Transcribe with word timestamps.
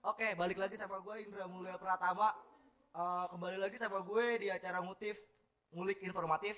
Oke, 0.00 0.32
balik 0.32 0.56
lagi 0.56 0.76
sama 0.80 0.96
gue 1.04 1.28
Indra 1.28 1.44
Mulia 1.44 1.76
Pratama. 1.76 2.32
Eh, 2.96 3.24
kembali 3.28 3.60
lagi 3.60 3.76
sama 3.76 4.00
gue 4.00 4.40
di 4.40 4.48
acara 4.48 4.80
Mutif 4.80 5.20
Ngulik 5.76 6.00
Informatif. 6.04 6.56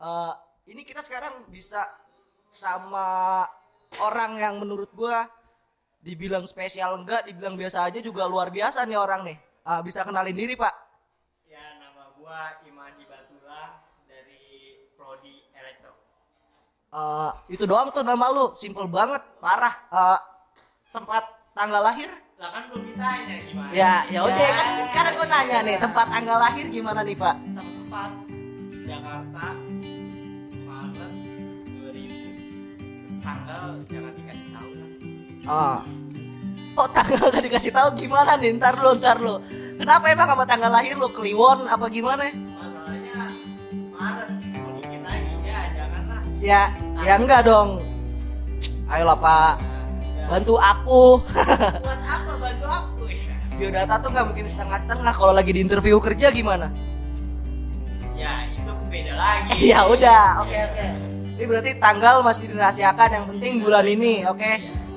Eh, 0.00 0.32
ini 0.72 0.84
kita 0.84 1.04
sekarang 1.04 1.48
bisa 1.52 1.84
sama 2.52 3.44
orang 4.00 4.40
yang 4.40 4.54
menurut 4.60 4.88
gue 4.92 5.16
dibilang 6.00 6.48
spesial 6.48 6.96
enggak, 6.96 7.28
dibilang 7.28 7.54
biasa 7.54 7.86
aja 7.86 8.00
juga 8.02 8.24
luar 8.24 8.48
biasa 8.48 8.88
nih 8.88 8.96
orang 8.96 9.20
nih. 9.28 9.38
Eh, 9.40 9.80
bisa 9.84 10.02
kenalin 10.02 10.34
diri 10.34 10.56
pak? 10.56 10.74
Ya 11.46 11.76
nama 11.76 12.10
gua 12.16 12.56
Imadi 12.66 13.04
Batula 13.04 13.84
dari 14.08 14.42
Prodi 14.98 15.44
Elektro. 15.54 15.92
Eh, 16.88 17.30
itu 17.52 17.68
doang 17.68 17.92
tuh 17.94 18.00
nama 18.00 18.32
lu, 18.32 18.56
simple 18.58 18.88
banget, 18.88 19.22
parah. 19.38 19.74
Eh, 19.92 20.20
tempat 20.90 21.41
tanggal 21.52 21.82
lahir? 21.84 22.10
Lah 22.40 22.50
kan 22.50 22.62
belum 22.72 22.82
ditanya 22.90 23.36
gimana? 23.46 23.70
Ya, 23.70 24.02
ya 24.08 24.20
udah 24.24 24.48
kan 24.56 24.68
sekarang 24.90 25.12
gue 25.20 25.28
nanya 25.28 25.58
nih, 25.62 25.76
tempat 25.78 26.06
tanggal 26.10 26.38
lahir 26.40 26.66
gimana 26.72 27.00
nih 27.04 27.16
pak? 27.16 27.36
tempat 27.54 28.10
Jakarta 28.82 29.46
Maret 30.64 31.12
2000 31.92 33.20
tanggal 33.22 33.64
jangan 33.86 34.12
dikasih 34.16 34.48
tahu 34.50 34.70
lah. 34.74 34.88
Oh. 35.46 35.78
Oh 36.72 36.88
tanggal 36.88 37.28
gak 37.28 37.44
dikasih 37.44 37.72
tahu 37.72 37.88
gimana 38.00 38.32
nih? 38.40 38.56
Ntar 38.56 38.74
lu, 38.80 38.90
ntar 38.96 39.20
lu. 39.20 39.36
Kenapa 39.76 40.08
emang 40.08 40.28
sama 40.32 40.44
tanggal 40.48 40.72
lahir 40.72 40.96
lu 40.96 41.12
Kliwon 41.12 41.68
apa 41.68 41.86
gimana? 41.92 42.32
Masalahnya 42.32 43.28
Maret 43.92 44.30
kalau 44.56 44.72
dikit 44.80 45.02
lagi 45.04 45.34
ya 45.44 45.60
janganlah. 45.76 46.20
Ya, 46.40 46.62
ya 47.04 47.14
enggak 47.20 47.44
dong. 47.44 47.84
Ayolah 48.92 49.16
Pak, 49.16 49.54
Ya, 49.56 49.71
bantu 50.28 50.54
aku. 50.58 51.02
buat 51.84 52.00
apa 52.02 52.32
bantu 52.38 52.66
aku 52.66 53.02
ya? 53.08 53.34
Biodata 53.56 53.94
tuh 53.98 54.08
nggak 54.10 54.26
mungkin 54.30 54.46
setengah-setengah. 54.48 55.12
Kalau 55.14 55.32
lagi 55.32 55.50
di 55.54 55.60
interview 55.60 55.96
kerja 55.98 56.30
gimana? 56.30 56.70
Ya 58.14 58.46
itu 58.48 58.72
beda 58.86 59.12
lagi. 59.14 59.50
Ya 59.72 59.86
udah, 59.86 60.42
oke 60.46 60.54
Ya. 60.54 60.66
oke. 60.70 60.86
Ini 61.32 61.44
berarti 61.48 61.70
tanggal 61.80 62.22
masih 62.22 62.46
dirahasiakan. 62.46 63.08
Yang 63.18 63.24
penting 63.34 63.52
bulan 63.64 63.86
ini, 63.88 64.22
oke? 64.28 64.52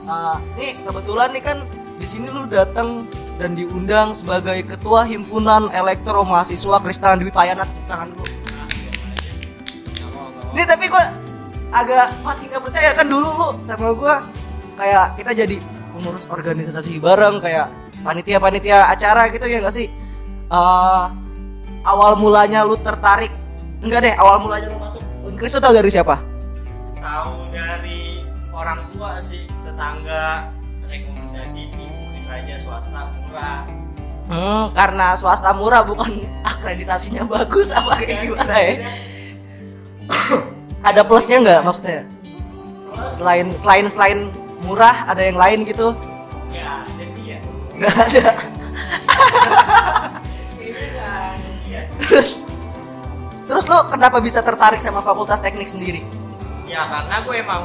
Eh, 0.06 0.38
nih 0.62 0.72
kebetulan 0.86 1.34
nih 1.34 1.42
kan 1.42 1.58
di 1.98 2.06
sini 2.06 2.30
lu 2.30 2.46
datang 2.46 3.10
dan 3.36 3.58
diundang 3.58 4.14
sebagai 4.14 4.62
ketua 4.64 5.02
himpunan 5.04 5.74
elektro 5.74 6.22
mahasiswa 6.22 6.78
Kristal 6.80 7.18
Dwi 7.18 7.34
Payanat 7.34 7.66
tangan 7.90 8.14
dulu. 8.14 8.24
Nggak 8.24 10.10
mau. 10.14 10.30
Ini 10.54 10.64
tapi 10.64 10.86
gua 10.86 11.04
agak 11.74 12.08
masih 12.22 12.46
nggak 12.48 12.62
percaya 12.64 12.90
kan 12.94 13.08
dulu 13.10 13.28
lu 13.34 13.48
sama 13.66 13.92
gua 13.92 14.22
kayak 14.76 15.16
kita 15.20 15.32
jadi 15.46 15.58
pengurus 15.96 16.28
organisasi 16.28 17.00
bareng 17.00 17.40
kayak 17.40 17.72
panitia-panitia 18.04 18.92
acara 18.92 19.32
gitu 19.32 19.48
ya 19.48 19.64
gak 19.64 19.74
sih? 19.76 19.88
Eh, 20.46 21.04
awal 21.86 22.18
mulanya 22.18 22.66
lu 22.66 22.78
tertarik 22.78 23.30
enggak 23.82 24.02
deh 24.06 24.14
awal 24.18 24.42
mulanya 24.42 24.70
lu 24.74 24.78
masuk 24.82 25.02
Unkris 25.26 25.54
tuh 25.54 25.62
tau 25.62 25.74
dari 25.74 25.90
siapa? 25.90 26.18
tahu 26.98 27.54
dari 27.54 28.26
orang 28.50 28.82
tua 28.94 29.22
sih 29.22 29.46
tetangga 29.62 30.50
rekomendasi 30.90 31.70
di 31.74 31.88
aja 32.26 32.56
swasta 32.62 33.14
murah 33.14 33.62
Hmm, 34.26 34.74
karena 34.74 35.14
swasta 35.14 35.54
murah 35.54 35.86
bukan 35.86 36.10
akreditasinya 36.50 37.30
bagus 37.30 37.70
apa 37.70 38.02
kayak 38.02 38.26
gimana 38.26 38.56
ya? 38.58 38.74
ada 40.90 41.02
plusnya 41.06 41.46
nggak 41.46 41.62
maksudnya? 41.62 42.10
Selain 43.06 43.54
selain 43.54 43.86
selain 43.94 44.20
murah 44.66 45.06
ada 45.06 45.22
yang 45.22 45.38
lain 45.38 45.64
gitu? 45.64 45.94
ya 46.50 46.82
ada 46.82 47.06
sih 47.06 47.24
ya 47.30 47.38
Nggak 47.72 47.96
ada. 48.02 48.26
Terus 52.06 52.46
terus 53.46 53.66
lo 53.66 53.88
kenapa 53.88 54.18
bisa 54.18 54.42
tertarik 54.42 54.80
sama 54.80 55.00
Fakultas 55.00 55.38
Teknik 55.38 55.66
sendiri? 55.66 56.02
ya 56.66 56.82
karena 56.84 57.22
gue 57.22 57.36
emang 57.38 57.64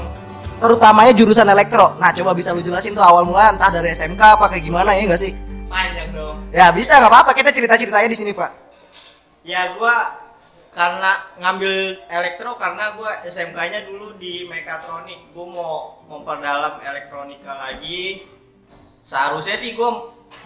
Terutamanya 0.61 1.17
jurusan 1.17 1.49
elektro. 1.49 1.97
Nah, 1.97 2.13
coba 2.13 2.37
bisa 2.37 2.53
lu 2.53 2.61
jelasin 2.61 2.93
tuh 2.93 3.01
awal 3.01 3.25
mula 3.25 3.49
entah 3.49 3.73
dari 3.73 3.97
SMK 3.97 4.21
apa 4.37 4.45
kayak 4.47 4.61
gimana 4.61 4.93
ya 4.93 5.09
nggak 5.09 5.17
sih? 5.19 5.33
panjang 5.73 6.13
dong 6.13 6.37
Ya 6.53 6.69
bisa 6.69 7.01
nggak 7.01 7.09
apa-apa 7.09 7.33
kita 7.33 7.49
cerita-ceritanya 7.49 8.05
di 8.05 8.19
sini 8.19 8.37
Pak. 8.37 8.51
ya 9.41 9.73
gue 9.73 9.95
karena 10.71 11.35
ngambil 11.43 11.99
elektro 12.07 12.55
karena 12.55 12.95
gue 12.95 13.11
SMK-nya 13.27 13.91
dulu 13.91 14.15
di 14.17 14.47
mekatronik. 14.47 15.35
Gue 15.35 15.47
mau 15.47 16.03
memperdalam 16.07 16.79
elektronika 16.83 17.59
lagi. 17.59 18.27
Seharusnya 19.03 19.59
sih 19.59 19.75
gue 19.75 19.91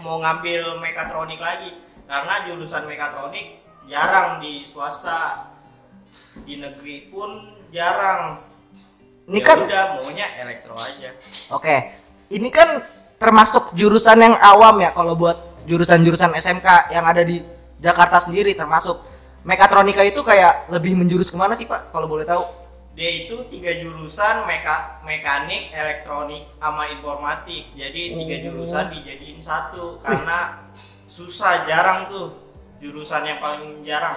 mau 0.00 0.16
ngambil 0.24 0.80
mekatronik 0.80 1.36
lagi 1.36 1.76
karena 2.08 2.34
jurusan 2.48 2.88
mekatronik 2.88 3.60
jarang 3.84 4.40
di 4.40 4.64
swasta. 4.64 5.52
Di 6.48 6.56
negeri 6.56 7.12
pun 7.12 7.60
jarang. 7.68 8.41
Ini 9.24 9.41
Ya 9.41 9.44
kan 9.44 9.56
udah 9.64 9.82
maunya 9.96 10.26
elektro 10.41 10.76
aja. 10.76 11.16
Oke, 11.52 11.96
ini 12.28 12.48
kan 12.52 12.84
termasuk 13.16 13.72
jurusan 13.72 14.20
yang 14.20 14.36
awam 14.36 14.84
ya 14.84 14.92
kalau 14.92 15.16
buat 15.16 15.64
jurusan-jurusan 15.64 16.36
SMK 16.36 16.92
yang 16.92 17.08
ada 17.08 17.24
di 17.24 17.41
Jakarta 17.80 18.20
sendiri 18.20 18.52
termasuk 18.52 19.13
mekatronika 19.44 20.03
itu 20.03 20.21
kayak 20.21 20.66
lebih 20.69 20.97
menjurus 20.97 21.28
ke 21.28 21.37
mana 21.37 21.53
sih 21.53 21.65
Pak 21.65 21.93
kalau 21.93 22.05
boleh 22.05 22.25
tahu? 22.25 22.44
dia 22.94 23.27
itu 23.27 23.43
tiga 23.50 23.75
jurusan 23.75 24.47
meka 24.47 25.03
mekanik 25.03 25.66
elektronik 25.71 26.47
sama 26.56 26.87
informatik 26.88 27.75
jadi 27.75 28.03
tiga 28.15 28.34
Oh. 28.37 28.43
jurusan 28.47 28.84
dijadiin 28.88 29.43
satu 29.43 29.99
karena 29.99 30.62
susah 31.04 31.66
jarang 31.66 32.06
tuh 32.06 32.38
jurusan 32.78 33.22
yang 33.25 33.38
paling 33.38 33.83
jarang 33.83 34.15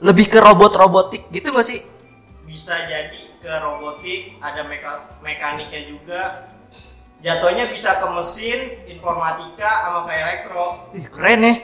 Lebih 0.00 0.28
ke 0.28 0.38
robot-robotik 0.38 1.28
gitu 1.28 1.48
nggak 1.48 1.64
sih? 1.64 1.80
bisa 2.44 2.76
jadi 2.84 3.20
ke 3.36 3.52
robotik 3.56 4.36
ada 4.38 4.64
meka 4.64 5.16
mekaniknya 5.18 5.80
juga 5.88 6.20
jatuhnya 7.18 7.64
bisa 7.66 7.96
ke 7.96 8.06
mesin 8.10 8.58
informatika 8.86 9.70
sama 9.80 10.04
ke 10.04 10.12
elektro 10.14 10.64
Ih, 10.92 11.08
keren 11.08 11.40
ya. 11.40 11.54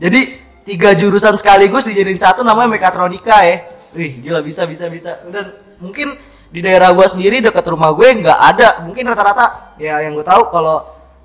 Jadi 0.00 0.20
tiga 0.64 0.96
jurusan 0.96 1.36
sekaligus 1.36 1.84
dijadiin 1.84 2.18
satu 2.18 2.40
namanya 2.40 2.74
mekatronika 2.74 3.44
ya. 3.44 3.68
Wih, 3.94 4.24
gila 4.24 4.42
bisa 4.42 4.66
bisa 4.66 4.90
bisa. 4.90 5.22
Dan 5.30 5.54
mungkin 5.78 6.16
di 6.50 6.60
daerah 6.64 6.90
gua 6.90 7.06
sendiri 7.06 7.38
dekat 7.44 7.62
rumah 7.68 7.92
gue 7.94 8.08
nggak 8.24 8.40
ada. 8.56 8.68
Mungkin 8.82 9.04
rata-rata 9.06 9.76
ya 9.78 10.02
yang 10.02 10.18
gue 10.18 10.26
tahu 10.26 10.50
kalau 10.50 10.82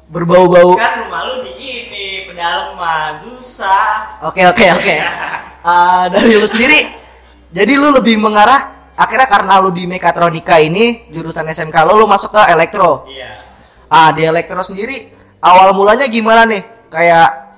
berbau-bau 0.10 0.74
kan 0.74 1.06
rumah 1.06 1.22
lu 1.30 1.46
di 1.46 1.54
ini 1.54 2.26
pedalaman 2.26 3.22
susah 3.22 4.22
Oke 4.26 4.46
oke 4.46 4.66
oke. 4.78 4.96
Ah, 5.60 6.08
dari 6.08 6.40
lu 6.40 6.48
sendiri, 6.48 6.88
jadi 7.52 7.76
lu 7.76 7.92
lebih 7.92 8.16
mengarah 8.16 8.96
akhirnya 8.96 9.28
karena 9.28 9.60
lu 9.60 9.76
di 9.76 9.84
mekatronika 9.92 10.56
ini 10.56 11.12
jurusan 11.12 11.52
SMK 11.52 11.84
lo 11.84 12.00
lu 12.00 12.08
masuk 12.08 12.32
ke 12.32 12.42
elektro. 12.56 13.04
iya 13.12 13.44
Ah 13.92 14.16
di 14.16 14.24
elektro 14.24 14.64
sendiri 14.64 15.12
awal 15.44 15.76
mulanya 15.76 16.08
gimana 16.08 16.48
nih? 16.48 16.64
Kayak 16.88 17.49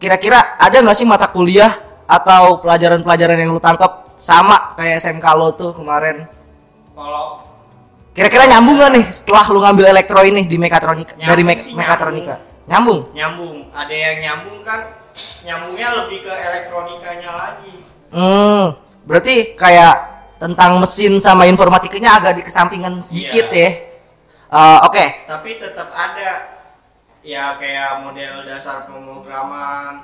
kira-kira 0.00 0.56
ada 0.56 0.72
nggak 0.74 0.96
sih 0.96 1.04
mata 1.04 1.28
kuliah 1.28 1.70
atau 2.04 2.58
pelajaran-pelajaran 2.58 3.36
yang 3.36 3.50
lu 3.50 3.60
tangkap 3.60 4.16
sama 4.16 4.72
kayak 4.74 4.98
SMK 4.98 5.26
lo 5.30 5.52
tuh 5.52 5.70
kemarin? 5.70 6.24
kalau 6.92 7.44
Kira-kira 8.10 8.42
nyambung 8.44 8.74
gak 8.76 8.90
nih 8.90 9.04
setelah 9.06 9.46
lu 9.46 9.62
ngambil 9.62 9.86
elektro 9.88 10.20
ini 10.20 10.42
di 10.42 10.58
mekatronika 10.58 11.14
Nyambung 11.14 11.30
dari 11.30 11.42
mek- 11.46 11.70
mekatronika? 11.70 12.34
Nyambung. 12.66 13.00
nyambung 13.12 13.56
ada 13.70 13.94
yang 13.94 14.16
nyambung 14.18 14.60
kan 14.60 14.80
nyambungnya 15.40 15.88
lebih 15.96 16.18
ke 16.20 16.32
elektronikanya 16.32 17.30
lagi 17.30 17.74
Hmm, 18.10 18.74
berarti 19.04 19.54
kayak 19.54 19.94
tentang 20.36 20.76
mesin 20.76 21.16
sama 21.16 21.46
informatikanya 21.46 22.18
agak 22.18 22.42
dikesampingkan 22.42 22.98
sedikit 23.00 23.46
Iya. 23.48 23.62
ya. 23.62 23.70
Eh, 24.50 24.78
Oke, 24.82 25.04
tapi 25.24 25.50
tetap 25.56 25.86
ada 25.88 26.58
ya 27.20 27.56
kayak 27.56 28.02
model 28.02 28.44
dasar 28.44 28.84
pemrograman 28.84 30.00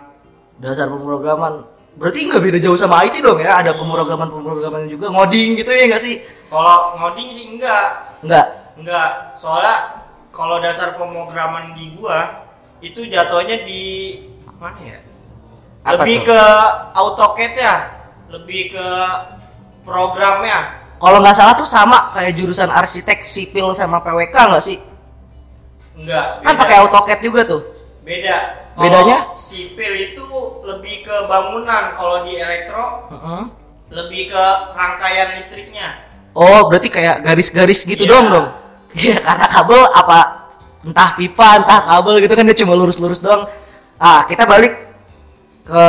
dasar 0.57 0.89
pemrograman. 0.89 1.65
Berarti 1.97 2.29
nggak 2.29 2.43
beda 2.45 2.59
jauh 2.61 2.77
sama 2.77 3.05
IT 3.05 3.21
dong 3.21 3.41
ya? 3.41 3.61
Ada 3.61 3.73
pemrograman 3.73 4.29
pemrograman 4.29 4.85
juga, 4.85 5.09
ngoding 5.09 5.57
gitu 5.57 5.69
ya 5.69 5.85
nggak 5.89 6.03
sih? 6.03 6.17
kalau 6.47 6.95
ngoding 6.95 7.35
sih 7.35 7.45
enggak 7.51 8.15
Nggak. 8.23 8.47
enggak 8.79 9.35
soalnya 9.35 10.07
kalau 10.31 10.63
dasar 10.63 10.95
pemrograman 10.95 11.75
di 11.75 11.91
gua 11.99 12.47
itu 12.79 13.03
jatuhnya 13.03 13.67
di 13.67 13.83
mana 14.55 14.79
ya 14.79 14.99
Apa 15.83 15.99
lebih 15.99 16.23
tuh? 16.23 16.31
ke 16.31 16.41
AutoCAD 16.95 17.53
ya 17.59 17.77
lebih 18.31 18.79
ke 18.79 18.89
programnya 19.83 20.87
Kalau 20.97 21.19
nggak 21.19 21.35
salah 21.35 21.59
tuh 21.59 21.67
sama 21.67 22.15
kayak 22.15 22.39
jurusan 22.39 22.71
arsitek 22.71 23.21
sipil 23.21 23.75
sama 23.75 23.99
PWK 24.01 24.33
nggak 24.33 24.63
sih? 24.63 24.79
Enggak 25.97 26.27
Kan 26.41 26.53
beda. 26.53 26.61
pakai 26.61 26.77
AutoCAD 26.79 27.21
juga 27.21 27.41
tuh. 27.43 27.63
beda 28.03 28.37
Kalau 28.77 28.85
Bedanya? 28.87 29.19
sipil 29.33 29.93
itu 30.07 30.29
lebih 30.63 31.01
ke 31.03 31.17
bangunan 31.27 31.91
kalau 31.93 32.23
di 32.23 32.37
elektro 32.37 33.09
Heeh. 33.09 33.43
lebih 33.89 34.29
ke 34.29 34.45
rangkaian 34.73 35.33
listriknya 35.33 36.05
Oh, 36.31 36.69
berarti 36.69 36.87
kayak 36.87 37.25
garis-garis 37.25 37.83
gitu 37.83 38.05
Iya. 38.05 38.13
dong 38.13 38.27
dong. 38.29 38.47
Iya, 38.97 39.17
karena 39.19 39.45
kabel 39.47 39.81
apa 39.91 40.21
entah 40.81 41.11
pipa 41.13 41.49
entah 41.59 41.81
kabel 41.83 42.17
gitu 42.19 42.33
kan 42.33 42.45
dia 42.45 42.57
cuma 42.57 42.73
lurus-lurus 42.73 43.19
doang 43.19 43.45
ah 43.97 44.23
kita 44.23 44.45
balik 44.45 44.73
ke 45.63 45.85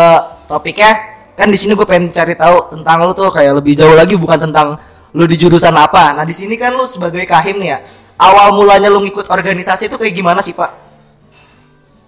topiknya 0.46 0.92
kan 1.32 1.48
di 1.48 1.56
sini 1.56 1.72
gue 1.72 1.86
pengen 1.86 2.10
cari 2.10 2.34
tahu 2.34 2.68
tentang 2.70 2.98
lu 3.02 3.14
tuh 3.14 3.30
kayak 3.30 3.56
lebih 3.56 3.76
jauh 3.76 3.94
lagi 3.94 4.16
bukan 4.16 4.42
tentang 4.42 4.76
lu 5.12 5.24
di 5.24 5.36
jurusan 5.36 5.72
apa 5.72 6.12
nah 6.14 6.24
di 6.24 6.34
sini 6.34 6.56
kan 6.56 6.74
lu 6.74 6.84
sebagai 6.84 7.24
kahim 7.24 7.56
nih 7.58 7.70
ya 7.70 7.80
awal 8.18 8.54
mulanya 8.54 8.90
lu 8.90 9.00
ngikut 9.02 9.26
organisasi 9.26 9.88
itu 9.88 9.96
kayak 9.96 10.14
gimana 10.14 10.42
sih 10.42 10.52
pak 10.52 10.74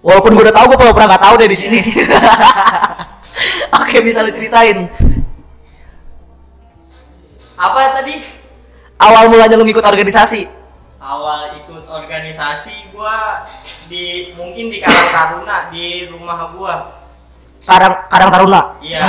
walaupun 0.01 0.33
gue 0.33 0.43
udah 0.49 0.55
tahu 0.55 0.65
gue 0.73 0.77
pernah 0.79 0.93
pernah 0.95 1.07
nggak 1.13 1.23
tahu 1.23 1.33
deh 1.37 1.49
di 1.49 1.57
sini 1.57 1.79
oke 3.81 3.97
bisa 4.01 4.21
lu 4.21 4.31
ceritain 4.31 4.89
Apa 7.59 7.99
tadi? 7.99 8.23
awal 8.95 9.27
mulanya 9.27 9.59
lu 9.59 9.67
ngikut 9.67 9.83
organisasi 9.83 10.47
Awal 10.99 11.63
ikut 11.63 11.87
organisasi 11.87 12.91
gua 12.91 13.47
di 13.87 14.35
mungkin 14.35 14.67
di 14.67 14.83
Karang 14.83 15.09
Taruna 15.09 15.57
di 15.71 16.05
rumah 16.05 16.51
gua. 16.51 16.75
Karang 17.63 18.03
Karang 18.11 18.29
Taruna 18.29 18.61
Iya. 18.83 18.99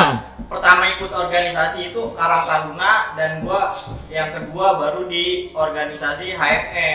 Pertama 0.50 0.82
ikut 0.99 1.14
organisasi 1.14 1.94
itu 1.94 2.02
Karang 2.19 2.43
Taruna 2.43 3.14
dan 3.14 3.47
gua 3.47 3.70
yang 4.11 4.35
kedua 4.35 4.82
baru 4.82 5.06
di 5.06 5.55
organisasi 5.55 6.35
HME. 6.35 6.91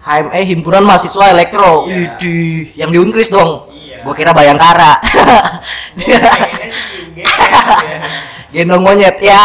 HME 0.00 0.40
Himpunan 0.48 0.80
Mahasiswa 0.80 1.28
Elektro. 1.28 1.84
Iya. 1.84 2.16
Widih, 2.16 2.72
yang 2.72 2.88
di 2.88 2.96
Unkris 3.04 3.28
dong. 3.28 3.68
Iya. 3.68 4.00
Gua 4.00 4.16
kira 4.16 4.32
Bayangkara. 4.32 4.96
Gua 6.00 6.24
sih 6.72 7.12
ya. 7.20 7.28
Gendong 8.48 8.80
monyet 8.80 9.20
ya. 9.20 9.44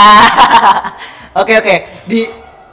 Oke 1.43 1.59
oke. 1.59 1.75
Di 2.07 2.23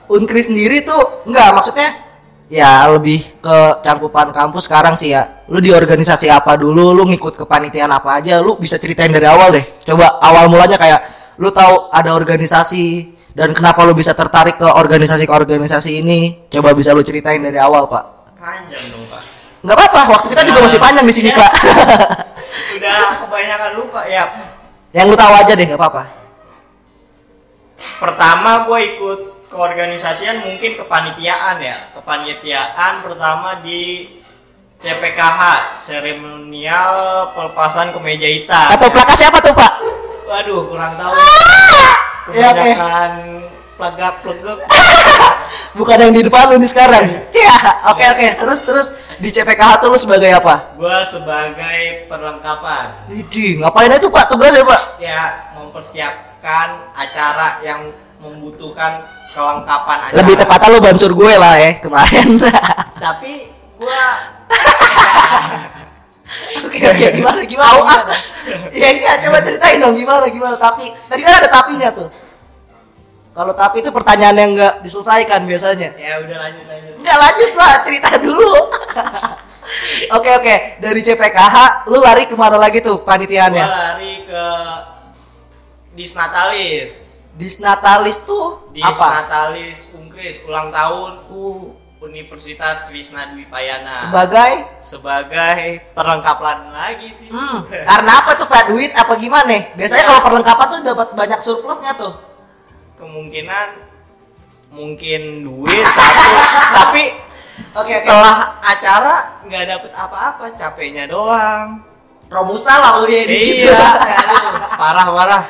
Unkris 0.07 0.47
sendiri 0.47 0.87
tuh 0.87 1.27
enggak 1.27 1.59
maksudnya 1.59 2.06
ya 2.47 2.87
lebih 2.89 3.43
ke 3.43 3.59
cangkupan 3.83 4.31
kampus 4.31 4.67
sekarang 4.67 4.95
sih 4.95 5.11
ya. 5.11 5.45
Lu 5.47 5.59
di 5.59 5.71
organisasi 5.71 6.31
apa 6.31 6.55
dulu? 6.55 6.91
Lu 6.91 7.03
ngikut 7.07 7.35
kepanitiaan 7.37 7.91
apa 7.91 8.19
aja? 8.19 8.39
Lu 8.39 8.55
bisa 8.57 8.77
ceritain 8.77 9.11
dari 9.11 9.27
awal 9.27 9.51
deh. 9.53 9.65
Coba 9.83 10.19
awal 10.19 10.47
mulanya 10.47 10.75
kayak 10.75 11.01
lu 11.37 11.51
tahu 11.51 11.91
ada 11.91 12.15
organisasi 12.15 13.13
dan 13.37 13.53
kenapa 13.53 13.85
lu 13.85 13.93
bisa 13.93 14.17
tertarik 14.17 14.57
ke 14.57 14.65
organisasi 14.65 15.27
ke 15.27 15.35
organisasi 15.35 16.01
ini? 16.01 16.49
Coba 16.49 16.73
bisa 16.73 16.91
lu 16.91 17.03
ceritain 17.03 17.39
dari 17.39 17.61
awal, 17.61 17.85
Pak. 17.87 18.05
Panjang 18.37 18.85
dong, 18.91 19.05
Pak. 19.07 19.23
nggak 19.67 19.75
apa-apa 19.75 20.01
waktu 20.15 20.27
kita 20.31 20.43
juga 20.47 20.61
masih 20.63 20.79
panjang 20.79 21.03
di 21.03 21.11
sini 21.11 21.27
Iya. 21.27 21.43
pak 21.43 21.53
Udah 22.79 23.03
kebanyakan 23.19 23.71
lupa 23.75 24.01
ya. 24.07 24.23
yang 24.95 25.11
lu 25.11 25.19
tahu 25.19 25.33
aja 25.35 25.53
deh 25.53 25.67
nggak 25.67 25.75
apa-apa 25.75 26.03
Pertama 27.99 28.63
gue 28.65 28.79
ikut 28.87 29.19
keorganisasian 29.57 30.45
mungkin 30.45 30.77
kepanitiaan 30.77 31.57
ya. 31.65 31.89
Kepanitiaan 31.97 33.01
pertama 33.01 33.65
di 33.65 34.13
CPKH, 34.77 35.41
seremonial 35.81 36.93
pelepasan 37.33 37.97
kemeja 37.97 38.29
hitam. 38.29 38.69
atau 38.77 38.93
plaka 38.93 39.17
siapa 39.17 39.41
tuh 39.41 39.57
pak 39.57 39.73
Waduh, 40.29 40.69
kurang 40.69 40.93
tahu. 41.01 41.13
Ya, 42.37 42.53
oke. 42.53 42.61
Kebanyakan 42.61 43.13
plegak 43.81 44.15
plegek. 44.21 44.59
bukan 45.79 45.97
yang 46.09 46.13
di 46.13 46.25
depan 46.25 46.49
lu 46.49 46.57
nih 46.57 46.71
sekarang 46.73 47.05
ya 47.29 47.55
oke 47.93 48.01
oke 48.01 48.27
terus 48.41 48.61
terus 48.65 48.89
di 49.21 49.29
CPKH 49.29 49.85
tuh 49.85 49.93
lu 49.93 49.99
sebagai 50.01 50.33
apa 50.33 50.73
Gue 50.81 50.97
sebagai 51.05 52.09
perlengkapan. 52.09 53.13
Widih, 53.13 53.61
ngapain 53.61 53.93
itu 53.93 54.09
pak 54.09 54.33
tugasnya 54.33 54.65
pak 54.65 54.81
Ya, 55.01 55.53
mempersiapkan 55.53 56.69
acara 56.97 57.61
yang 57.61 57.93
membutuhkan 58.21 59.05
kelengkapan 59.37 59.97
acara. 60.01 60.17
lebih 60.17 60.35
tepatnya 60.35 60.69
lu 60.73 60.79
bansur 60.81 61.13
gue 61.13 61.33
lah 61.37 61.55
ya 61.55 61.71
kemarin 61.79 62.29
Tapi 62.97 63.33
gua 63.77 64.03
oke 66.67 66.79
oke 66.81 67.07
gimana 67.13 67.39
gimana 67.45 67.69
Tahu, 67.69 67.81
gimana? 67.85 68.15
ya 68.73 68.87
enggak 68.91 69.15
coba 69.23 69.39
ceritain 69.45 69.79
dong 69.79 69.95
gimana 69.95 70.25
gimana 70.27 70.57
tapi 70.57 70.89
tadi 71.07 71.21
kan 71.21 71.39
ada 71.39 71.47
tapinya 71.47 71.89
tuh 71.93 72.09
kalau 73.31 73.53
tapi 73.53 73.79
itu 73.79 73.93
pertanyaan 73.93 74.35
yang 74.35 74.51
enggak 74.57 74.75
diselesaikan 74.81 75.45
biasanya 75.45 75.93
ya 75.95 76.17
udah 76.19 76.37
lanjut 76.41 76.65
lanjut. 76.65 76.93
Enggak 76.97 77.17
lanjut 77.21 77.51
lah, 77.53 77.73
cerita 77.85 78.11
dulu. 78.17 78.53
Oke 80.17 80.31
oke, 80.31 80.55
dari 80.79 81.03
CPKH 81.03 81.85
lu 81.91 81.99
lari 81.99 82.25
ke 82.25 82.33
mana 82.33 82.55
lagi 82.55 82.79
tuh 82.79 82.97
Gua 82.97 83.13
panitiaannya? 83.13 83.67
lari 83.67 84.23
ke 84.23 84.45
Disnatalis. 85.97 87.25
Disnatalis 87.35 88.21
tuh 88.23 88.69
apa? 88.79 88.93
Disnatalis 89.27 89.79
Unkris 89.93 90.45
ulang 90.45 90.69
tahun 90.69 91.13
Uh, 91.27 91.73
Universitas 91.97 92.85
Krishna 92.87 93.33
Dwi 93.33 93.49
Payana. 93.49 93.89
sebagai 93.89 94.69
sebagai 94.79 95.81
perlengkapan 95.91 96.69
lagi 96.71 97.09
sih. 97.11 97.33
hmm, 97.33 97.65
karena 97.91 98.13
apa 98.21 98.37
tuh 98.37 98.45
Pak 98.45 98.69
duit 98.69 98.93
apa 98.93 99.17
gimana? 99.17 99.73
Biasanya 99.73 100.05
kalau 100.05 100.21
perlengkapan 100.23 100.67
tuh 100.69 100.81
dapat 100.85 101.09
banyak 101.17 101.41
surplusnya 101.41 101.97
tuh. 101.97 102.15
Kemungkinan 102.97 103.69
mungkin 104.71 105.21
duit 105.43 105.85
satu, 105.89 106.31
tapi 106.79 107.05
Oke, 107.73 107.89
oke. 107.89 107.95
setelah 108.05 108.37
acara 108.61 109.15
nggak 109.49 109.65
dapet 109.67 109.93
apa-apa, 109.97 110.53
capeknya 110.53 111.09
doang. 111.09 111.81
Robusta 112.29 112.77
lah 112.77 113.01
lu 113.01 113.09
ya 113.09 113.25
di 113.25 113.33
situ. 113.33 113.65
Iya, 113.65 113.77
aduh, 114.21 114.53
parah 114.77 115.07
parah. 115.09 115.43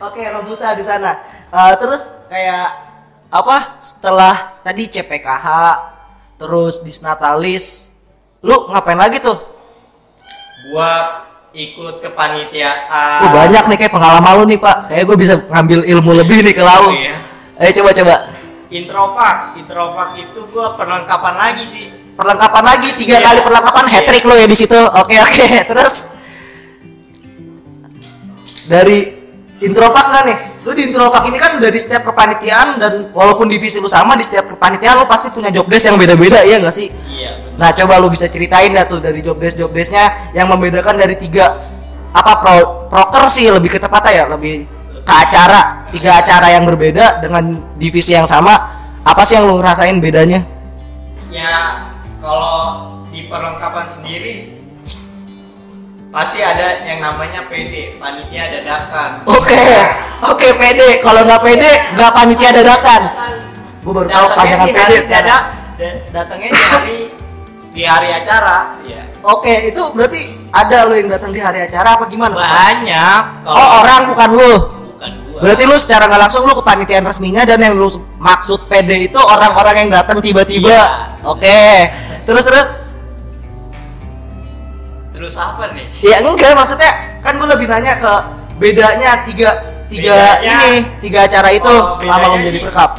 Oke, 0.00 0.24
Robusta 0.24 0.72
di 0.72 0.80
sana. 0.80 1.12
Eh, 1.46 1.74
terus 1.76 2.24
kayak 2.26 2.68
apa? 3.28 3.76
Setelah 3.78 4.56
tadi 4.60 4.88
CPKH, 4.88 5.46
terus 6.36 6.80
Disnatalis, 6.80 7.92
lu 8.40 8.64
ngapain 8.66 8.96
lagi 8.96 9.20
tuh? 9.20 9.36
Gua 10.72 11.20
ikut 11.52 12.00
kepanitiaan. 12.00 13.20
Wah, 13.28 13.32
banyak 13.44 13.64
nih 13.68 13.76
kayak 13.76 13.92
pengalaman 13.92 14.32
lu 14.38 14.44
nih 14.46 14.56
pak 14.56 14.86
Kayak 14.86 15.04
gue 15.04 15.16
bisa 15.18 15.34
ngambil 15.50 15.82
ilmu 15.82 16.14
lebih 16.14 16.46
nih 16.46 16.54
ke 16.54 16.62
lau 16.62 16.88
Oh, 16.88 16.94
iya. 16.94 17.18
Ayo 17.58 17.82
coba 17.82 17.90
coba 17.90 18.16
Introvak, 18.70 19.36
introvak 19.58 20.10
itu 20.14 20.46
gua 20.54 20.78
perlengkapan 20.78 21.34
lagi 21.34 21.66
sih. 21.66 21.90
Perlengkapan 22.14 22.62
lagi 22.62 22.94
tiga 22.94 23.18
Iya. 23.18 23.26
kali 23.26 23.40
perlengkapan 23.42 23.84
hat 23.90 24.04
trick 24.06 24.22
lo 24.22 24.38
ya 24.38 24.46
di 24.46 24.54
situ 24.54 24.78
Oke 24.78 25.18
oke 25.18 25.46
terus 25.66 26.14
Dari 28.64 29.19
introvak 29.60 30.04
nggak 30.08 30.22
nih? 30.24 30.38
Lu 30.64 30.72
di 30.76 30.82
introvak 30.88 31.22
ini 31.28 31.36
kan 31.36 31.60
dari 31.60 31.76
setiap 31.76 32.08
kepanitiaan 32.08 32.80
dan 32.80 32.92
walaupun 33.12 33.48
divisi 33.48 33.80
lu 33.80 33.88
sama 33.88 34.16
di 34.16 34.24
setiap 34.24 34.56
kepanitiaan 34.56 35.00
lu 35.00 35.06
pasti 35.08 35.28
punya 35.32 35.52
job 35.52 35.68
desk 35.68 35.88
yang 35.92 35.96
beda-beda 36.00 36.40
ya 36.44 36.60
nggak 36.60 36.74
sih? 36.74 36.88
Iya. 37.08 37.36
bener. 37.40 37.60
Nah 37.60 37.70
coba 37.76 37.94
lu 38.00 38.08
bisa 38.12 38.26
ceritain 38.28 38.72
dah 38.72 38.84
tuh 38.88 39.00
dari 39.00 39.20
job 39.20 39.36
desk 39.36 39.60
job 39.60 39.70
desknya 39.72 40.32
yang 40.32 40.48
membedakan 40.48 40.96
dari 40.96 41.16
tiga 41.16 41.60
apa 42.10 42.32
pro 42.42 42.56
proker 42.90 43.24
sih 43.30 43.46
lebih 43.46 43.70
ke 43.70 43.78
tepatnya 43.78 44.12
ya 44.12 44.24
lebih 44.26 44.66
ke 45.06 45.14
acara 45.14 45.86
tiga 45.94 46.18
acara 46.18 46.50
yang 46.50 46.66
berbeda 46.66 47.22
dengan 47.22 47.62
divisi 47.78 48.18
yang 48.18 48.26
sama 48.26 48.80
apa 49.00 49.22
sih 49.24 49.38
yang 49.38 49.48
lu 49.48 49.60
ngerasain 49.60 49.96
bedanya? 50.00 50.44
Ya 51.32 51.88
kalau 52.20 52.90
di 53.08 53.30
perlengkapan 53.30 53.86
sendiri 53.88 54.59
pasti 56.10 56.42
ada 56.42 56.82
yang 56.82 56.98
namanya 56.98 57.46
PD, 57.46 57.94
panitia 57.96 58.50
dadakan. 58.50 59.22
Oke 59.30 59.62
oke 60.26 60.48
pede 60.58 60.98
kalau 60.98 61.22
nggak 61.22 61.42
pede 61.42 61.70
nggak 61.94 62.10
panitia 62.12 62.50
dadakan. 62.50 63.02
Gue 63.80 63.92
baru 63.94 64.08
tahu 64.10 64.26
panjangan 64.34 64.66
pede 64.68 64.80
hari 64.82 64.98
sekarang. 65.00 65.42
datangnya 66.12 66.52
di 66.52 66.60
hari 66.60 66.98
di 67.72 67.82
hari 67.86 68.08
acara. 68.12 68.76
Iya. 68.84 69.02
Oke 69.24 69.70
itu 69.70 69.82
berarti 69.94 70.20
ada 70.50 70.84
lo 70.84 70.98
yang 70.98 71.08
datang 71.08 71.30
di 71.30 71.40
hari 71.40 71.62
acara 71.64 71.96
apa 71.96 72.04
gimana? 72.10 72.36
Banyak. 72.36 73.46
Oh 73.46 73.68
orang 73.80 74.10
bukan 74.10 74.30
lu. 74.34 74.52
bukan 74.98 75.10
gua. 75.30 75.40
Berarti 75.46 75.62
lu 75.64 75.76
secara 75.78 76.10
nggak 76.10 76.22
langsung 76.26 76.42
lu 76.44 76.52
kepanitiaan 76.58 77.06
resminya 77.06 77.46
dan 77.46 77.62
yang 77.62 77.78
lu 77.78 77.88
maksud 78.18 78.66
PD 78.66 79.08
itu 79.08 79.16
orang-orang 79.16 79.86
yang 79.86 79.90
datang 79.94 80.18
tiba-tiba. 80.18 80.68
Iya. 80.68 80.84
Oke. 81.24 81.62
Terus 82.26 82.44
terus 82.44 82.89
Terus 85.20 85.36
apa 85.36 85.76
nih? 85.76 85.84
ya 86.00 86.24
enggak 86.24 86.56
maksudnya 86.56 86.88
kan 87.20 87.36
gue 87.36 87.44
lebih 87.44 87.68
nanya 87.68 88.00
ke 88.00 88.12
bedanya 88.56 89.20
tiga 89.22 89.50
tiga 89.86 90.16
Bedanya- 90.16 90.64
ini 90.64 90.72
tiga 90.98 91.28
acara 91.28 91.52
itu 91.52 91.68
Oh, 91.68 91.92
selama 91.92 92.16
bedanya 92.24 92.36
menjadi 92.40 92.58
perkap. 92.64 92.90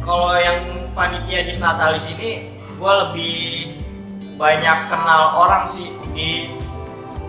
Kalau 0.00 0.32
yang 0.34 0.58
panitia 0.92 1.40
di 1.44 1.52
Natalis 1.54 2.04
ini 2.08 2.30
gua 2.74 2.92
lebih 3.04 3.36
banyak 4.34 4.78
kenal 4.88 5.22
orang 5.36 5.68
sih 5.68 5.92
di 6.10 6.56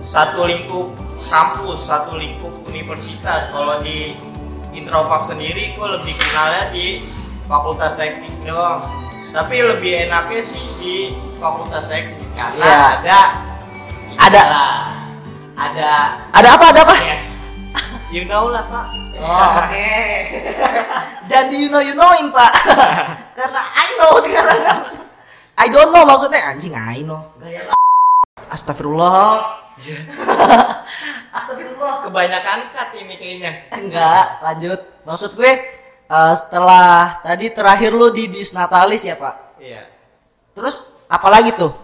satu 0.02 0.44
lingkup 0.44 0.96
kampus, 1.26 1.84
satu 1.84 2.16
lingkup 2.16 2.64
universitas. 2.66 3.52
Kalau 3.52 3.80
di 3.80 4.16
Introvak 4.72 5.22
sendiri 5.22 5.76
gue 5.76 5.88
lebih 5.92 6.16
kenalnya 6.16 6.72
di 6.72 7.06
Fakultas 7.46 7.94
Teknik 7.94 8.34
doang. 8.42 8.82
Tapi 9.30 9.62
lebih 9.62 10.08
enaknya 10.08 10.42
sih 10.42 10.64
di 10.78 10.96
Fakultas 11.38 11.86
Teknik 11.86 12.26
karena 12.34 12.64
Iya. 12.64 12.78
ada 12.98 13.20
Ada. 14.24 14.44
ada 15.60 15.92
Ada 16.32 16.50
apa 16.56 16.66
ada 16.72 16.82
apa? 16.88 16.96
you 18.14 18.24
know 18.30 18.48
lah 18.48 18.64
pak. 18.70 18.86
Oh, 19.20 19.50
oke. 19.58 19.90
Jangan 21.30 21.48
di 21.50 21.58
you 21.66 21.70
know 21.74 21.82
you 21.82 21.98
knowin 21.98 22.30
pak. 22.30 22.52
Karena 23.38 23.62
I 23.62 23.88
know 23.98 24.16
sekarang 24.22 24.60
kan. 24.62 24.78
I 25.58 25.68
don't 25.68 25.90
know 25.90 26.06
maksudnya 26.06 26.40
anjing 26.46 26.78
I 26.78 27.02
know. 27.02 27.34
Astagfirullah. 28.48 29.60
Astagfirullah. 31.38 32.08
Kebanyakan 32.08 32.60
cut 32.72 32.90
ini 32.96 33.18
kayaknya. 33.18 33.52
Enggak, 33.74 34.26
lanjut. 34.46 34.80
Maksud 35.04 35.34
gue 35.34 35.52
eh, 36.06 36.34
setelah 36.38 37.20
tadi 37.26 37.50
terakhir 37.50 37.92
lu 37.92 38.14
di 38.14 38.30
Disnatalis 38.30 39.04
ya, 39.04 39.18
Pak. 39.18 39.58
Iya. 39.58 39.90
Terus 40.54 41.02
apa 41.10 41.28
lagi 41.34 41.52
tuh? 41.58 41.83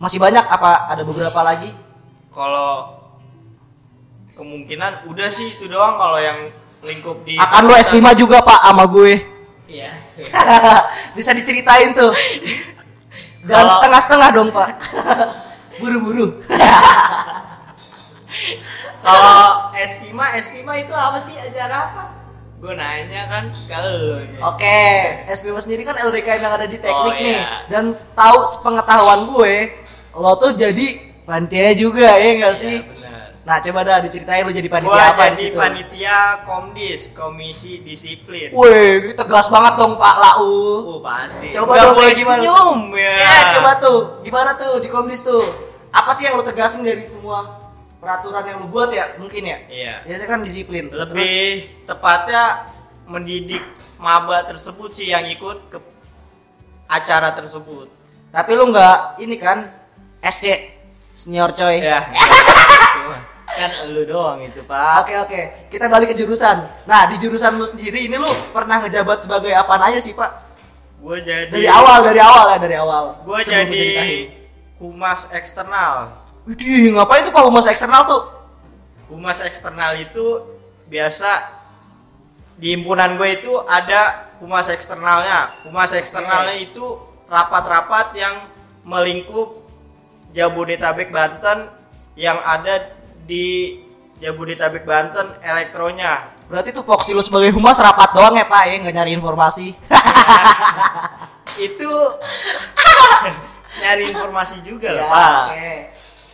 Masih 0.00 0.16
banyak 0.16 0.40
apa 0.48 0.88
ada 0.88 1.04
beberapa 1.04 1.44
lagi? 1.44 1.68
Kalau 2.32 2.96
kemungkinan 4.32 5.04
udah 5.12 5.28
sih 5.28 5.60
itu 5.60 5.68
doang 5.68 6.00
kalau 6.00 6.16
yang 6.16 6.48
lingkup 6.80 7.20
di 7.28 7.36
Akan 7.36 7.68
lu 7.68 7.76
S5 7.76 8.00
juga, 8.16 8.40
Pak, 8.40 8.64
sama 8.64 8.88
gue. 8.88 9.20
Iya. 9.68 9.92
Bisa 11.20 11.36
diceritain 11.36 11.92
tuh. 11.92 12.08
Jangan 13.44 13.52
Kalau- 13.68 13.74
setengah-setengah 13.76 14.28
dong, 14.32 14.48
Pak. 14.48 14.70
Buru-buru. 15.84 16.40
Kalau 19.04 19.36
S5, 19.76 20.16
S5 20.16 20.60
itu 20.80 20.94
apa 20.96 21.18
sih 21.20 21.36
acara 21.36 21.76
apa? 21.92 22.04
Gue 22.60 22.76
nanya 22.76 23.22
kan 23.24 23.44
ke 23.48 23.76
lu. 23.80 24.20
Oke, 24.44 24.80
S5 25.26 25.48
sendiri 25.58 25.80
kan 25.80 25.96
LDKM 25.96 26.38
yang 26.38 26.54
ada 26.54 26.64
di 26.64 26.76
teknik 26.76 26.92
Oh, 27.10 27.16
nih. 27.16 27.32
iya. 27.32 27.64
Dan 27.66 27.88
tahu 28.12 28.44
sepengetahuan 28.46 29.24
gue, 29.26 29.80
lo 30.12 30.36
tuh 30.36 30.52
jadi 30.52 30.86
panitia 31.24 31.72
juga 31.72 32.14
ya 32.14 32.30
enggak 32.30 32.54
sih? 32.58 32.76
Iya, 32.78 32.92
benar. 32.92 33.18
Nah, 33.40 33.56
coba 33.58 33.80
dah 33.80 33.98
diceritain 33.98 34.44
lo 34.44 34.52
jadi 34.52 34.68
panitia 34.68 34.92
Gua 34.92 35.08
apa 35.10 35.22
di 35.24 35.28
jadi 35.32 35.40
situ. 35.42 35.56
panitia 35.56 36.18
Komdis, 36.44 37.02
Komisi 37.10 37.72
Disiplin. 37.80 38.52
Wih, 38.52 39.16
tegas 39.16 39.48
banget 39.48 39.74
dong 39.74 39.96
Pak 39.96 40.16
Lau. 40.18 40.44
Oh, 40.86 41.00
pasti. 41.00 41.48
Coba 41.50 41.72
Nggak 41.72 41.80
dong 41.82 41.96
boleh 41.96 42.12
gimana? 42.12 42.40
senyum 42.44 42.78
ya. 42.92 43.12
Ya, 43.16 43.36
coba 43.56 43.70
tuh. 43.80 44.00
Gimana 44.20 44.50
tuh 44.52 44.74
di 44.78 44.88
Komdis 44.88 45.24
tuh? 45.24 45.40
Apa 45.88 46.12
sih 46.12 46.22
yang 46.22 46.36
lo 46.36 46.44
tegasin 46.44 46.84
dari 46.84 47.02
semua 47.02 47.56
peraturan 48.00 48.44
yang 48.48 48.58
lo 48.64 48.66
buat 48.72 48.90
ya? 48.90 49.14
Mungkin 49.20 49.42
ya? 49.44 49.58
Iya. 49.68 49.94
Biasanya 50.08 50.28
kan 50.28 50.40
disiplin. 50.40 50.88
Terus, 50.88 51.00
Lebih 51.04 51.40
tepatnya 51.84 52.44
mendidik 53.04 53.62
maba 54.00 54.48
tersebut 54.48 54.90
sih 54.96 55.12
yang 55.12 55.28
ikut 55.28 55.58
ke 55.68 55.78
acara 56.90 57.36
tersebut. 57.36 58.00
tapi 58.30 58.54
lo 58.54 58.70
nggak 58.70 59.18
ini 59.26 59.34
kan 59.34 59.66
SC 60.22 60.70
senior 61.14 61.50
coy. 61.50 61.82
Ya. 61.82 62.06
kan 63.58 63.70
lu 63.90 64.06
doang 64.06 64.38
itu, 64.46 64.62
Pak. 64.62 65.02
Oke 65.02 65.14
oke, 65.18 65.40
kita 65.74 65.90
balik 65.90 66.14
ke 66.14 66.16
jurusan. 66.16 66.70
Nah 66.86 67.10
di 67.10 67.18
jurusan 67.18 67.58
lu 67.58 67.66
sendiri 67.66 68.06
ini 68.06 68.14
lu 68.14 68.30
pernah 68.54 68.86
ngejabat 68.86 69.26
sebagai 69.26 69.50
apa 69.50 69.74
aja 69.82 69.98
sih 69.98 70.14
pak? 70.14 70.30
Gue 71.02 71.18
jadi 71.26 71.50
Dari 71.50 71.66
awal 71.66 72.06
dari 72.06 72.20
awal 72.22 72.46
ya 72.54 72.58
dari 72.62 72.76
awal. 72.78 73.04
Gue 73.26 73.40
jadi 73.42 74.30
humas 74.78 75.26
eksternal. 75.34 76.14
Widih, 76.48 76.96
ngapain 76.96 77.22
tuh 77.22 77.32
pak 77.32 77.44
humas 77.44 77.66
eksternal 77.68 78.02
tuh? 78.08 78.22
Humas 79.12 79.42
eksternal 79.44 79.98
itu 79.98 80.40
biasa 80.88 81.60
di 82.56 82.74
himpunan 82.76 83.16
gue 83.20 83.40
itu 83.40 83.52
ada 83.68 84.32
humas 84.40 84.68
eksternalnya. 84.72 85.60
Humas 85.66 85.92
eksternalnya 85.92 86.56
itu 86.56 86.84
rapat-rapat 87.28 88.16
yang 88.16 88.48
melingkup 88.82 89.60
Jabodetabek 90.32 91.10
Banten 91.10 91.68
yang 92.14 92.38
ada 92.40 92.94
di 93.26 93.78
Jabodetabek 94.22 94.86
Banten 94.86 95.26
elektronya. 95.42 96.30
Berarti 96.48 96.70
tuh 96.72 96.82
foksi 96.82 97.14
lu 97.14 97.22
sebagai 97.22 97.50
humas 97.54 97.78
rapat 97.78 98.10
doang 98.14 98.34
ya 98.34 98.46
pak 98.46 98.62
ya 98.66 98.74
nggak 98.80 98.94
nyari 98.96 99.12
informasi. 99.14 99.74
itu 101.66 101.90
nyari 103.82 104.04
informasi 104.10 104.56
juga 104.62 104.90
lah, 104.94 105.02
Ya, 105.02 105.10
Pak. 105.10 105.44
oke. 105.50 105.70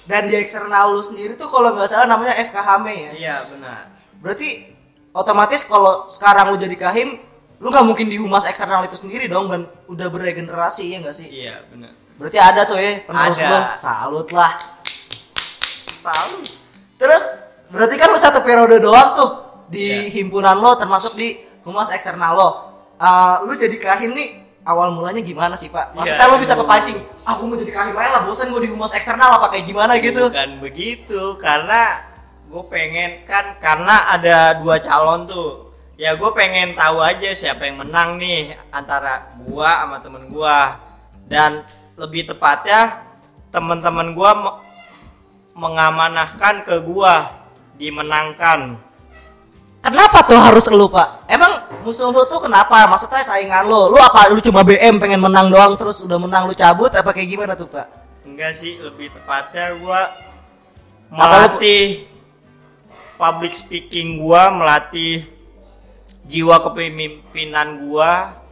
Dan 0.07 0.27
di 0.27 0.35
eksternal 0.35 0.91
lu 0.91 1.03
sendiri 1.03 1.35
tuh 1.35 1.47
kalau 1.47 1.75
nggak 1.75 1.91
salah 1.91 2.07
namanya 2.07 2.39
FKHM 2.39 2.83
ya. 2.87 3.11
Iya, 3.13 3.37
benar. 3.51 3.91
Berarti 4.23 4.71
otomatis 5.11 5.63
kalau 5.63 6.07
sekarang 6.07 6.55
lu 6.55 6.57
jadi 6.57 6.75
kahim, 6.75 7.19
lu 7.59 7.67
nggak 7.69 7.83
mungkin 7.83 8.07
di 8.07 8.15
humas 8.17 8.47
eksternal 8.47 8.87
itu 8.87 8.95
sendiri 8.95 9.27
dong 9.27 9.51
dan 9.51 9.67
udah 9.87 10.07
beregenerasi 10.07 10.95
ya 10.95 11.03
nggak 11.03 11.17
sih? 11.17 11.29
Iya, 11.29 11.67
benar. 11.67 11.91
Berarti 12.17 12.39
ada 12.39 12.63
tuh 12.65 12.79
ya 12.79 13.03
penerus 13.03 13.41
Ada. 13.41 13.51
lu. 13.51 13.59
Salut 13.77 14.29
lah. 14.31 14.53
Salut. 15.77 16.47
Terus 16.97 17.25
berarti 17.69 17.95
kan 17.99 18.09
lu 18.09 18.17
satu 18.17 18.41
periode 18.41 18.79
doang 18.79 19.13
tuh 19.13 19.31
di 19.67 20.07
Iya. 20.07 20.23
himpunan 20.23 20.55
lo 20.57 20.79
termasuk 20.79 21.13
di 21.13 21.35
humas 21.67 21.91
eksternal 21.91 22.33
lo. 22.33 22.49
Eh, 22.97 23.35
lu 23.45 23.53
jadi 23.53 23.77
kahim 23.77 24.15
nih 24.15 24.46
awal 24.67 24.91
mulanya 24.91 25.23
gimana 25.23 25.55
sih 25.55 25.71
pak? 25.71 25.95
Maksudnya 25.95 26.27
Iya, 26.27 26.33
lu 26.35 26.43
bisa 26.43 26.55
kepancing, 26.59 26.99
aku 27.23 27.43
mau 27.47 27.57
jadi 27.57 27.73
kahim 27.73 27.95
aja 27.95 28.11
lah, 28.19 28.23
bosan 28.27 28.51
gue 28.51 28.67
di 28.67 28.71
humas 28.75 28.91
eksternal 28.93 29.39
apa 29.39 29.55
kayak 29.55 29.65
gimana 29.71 29.95
gitu? 30.03 30.27
Bukan 30.27 30.51
begitu, 30.59 31.23
karena 31.39 32.03
gue 32.51 32.63
pengen 32.67 33.23
kan 33.23 33.57
karena 33.63 34.11
ada 34.11 34.59
dua 34.59 34.83
calon 34.83 35.25
tuh. 35.31 35.71
Ya 35.97 36.13
gue 36.13 36.31
pengen 36.37 36.77
tahu 36.77 37.01
aja 37.01 37.33
siapa 37.33 37.65
yang 37.65 37.81
menang 37.81 38.21
nih 38.21 38.53
antara 38.69 39.33
gua 39.49 39.81
sama 39.81 39.97
temen 40.05 40.29
gua 40.29 40.77
dan 41.25 41.65
lebih 41.97 42.29
tepatnya 42.29 43.01
teman-teman 43.49 44.13
gua 44.13 44.31
me- 44.37 44.57
mengamanahkan 45.57 46.69
ke 46.69 46.85
gua 46.85 47.33
dimenangkan. 47.81 48.77
Kenapa 49.81 50.21
tuh 50.29 50.37
harus 50.37 50.69
lu 50.69 50.85
pak? 50.93 51.25
Emang 51.33 51.65
musuh 51.87 52.11
lu 52.11 52.27
tuh 52.27 52.43
kenapa? 52.43 52.91
Maksudnya 52.91 53.23
saingan 53.23 53.71
lu, 53.71 53.95
lu 53.95 53.99
apa 54.03 54.27
lu 54.35 54.43
cuma 54.43 54.67
BM 54.67 54.99
pengen 54.99 55.23
menang 55.23 55.47
doang 55.47 55.79
terus 55.79 56.03
udah 56.03 56.19
menang 56.19 56.51
lu 56.51 56.55
cabut 56.59 56.91
apa 56.91 57.15
kayak 57.15 57.31
gimana 57.31 57.55
tuh 57.55 57.71
pak? 57.71 57.87
Enggak 58.27 58.59
sih, 58.59 58.83
lebih 58.83 59.15
tepatnya 59.15 59.79
gua 59.79 60.11
melatih 61.07 62.11
public 63.15 63.55
speaking 63.55 64.19
gua, 64.19 64.51
melatih 64.51 65.31
jiwa 66.27 66.59
kepemimpinan 66.59 67.87
gua. 67.87 68.43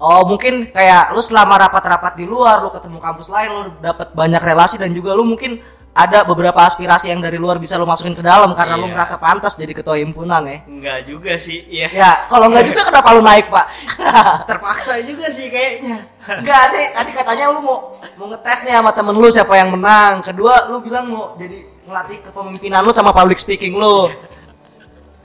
Oh 0.00 0.24
mungkin 0.24 0.72
kayak 0.72 1.12
lu 1.12 1.20
selama 1.20 1.68
rapat-rapat 1.68 2.16
di 2.16 2.24
luar 2.24 2.62
lu 2.62 2.70
ketemu 2.70 3.02
kampus 3.02 3.28
lain 3.28 3.50
lu 3.50 3.62
dapat 3.82 4.14
banyak 4.14 4.38
relasi 4.40 4.78
dan 4.78 4.94
juga 4.94 5.10
lu 5.12 5.26
mungkin 5.26 5.58
ada 5.90 6.22
beberapa 6.22 6.62
aspirasi 6.62 7.10
yang 7.10 7.18
dari 7.18 7.36
luar 7.36 7.58
bisa 7.58 7.74
lu 7.74 7.82
masukin 7.82 8.14
ke 8.14 8.22
dalam 8.22 8.54
karena 8.54 8.78
Iya. 8.78 8.86
ngerasa 8.86 9.18
pantas 9.18 9.58
jadi 9.58 9.74
ketua 9.74 9.98
himpunan 9.98 10.46
ya. 10.46 10.62
Enggak 10.64 10.98
juga 11.10 11.34
sih, 11.36 11.66
ya. 11.66 11.90
Ya 11.90 12.10
kalau 12.30 12.46
nggak 12.48 12.64
juga 12.70 12.86
kenapa 12.86 13.08
lu 13.18 13.22
naik 13.22 13.50
pak? 13.50 13.66
Terpaksa 14.50 15.02
juga 15.02 15.26
sih 15.28 15.50
kayaknya. 15.50 16.06
Enggak 16.22 16.58
tadi 16.70 16.80
tadi 16.94 17.10
katanya 17.12 17.44
lu 17.50 17.60
mau 17.60 17.98
mau 18.14 18.26
ngetes 18.30 18.62
nih 18.62 18.78
sama 18.78 18.94
temen 18.94 19.14
lu 19.18 19.26
siapa 19.26 19.54
yang 19.58 19.74
menang. 19.74 20.22
Kedua 20.22 20.70
lu 20.70 20.78
bilang 20.78 21.10
mau 21.10 21.34
jadi 21.34 21.66
ngelatih 21.82 22.30
kepemimpinan 22.30 22.86
lu 22.86 22.94
sama 22.94 23.10
public 23.10 23.42
speaking 23.42 23.74
lu. 23.74 24.06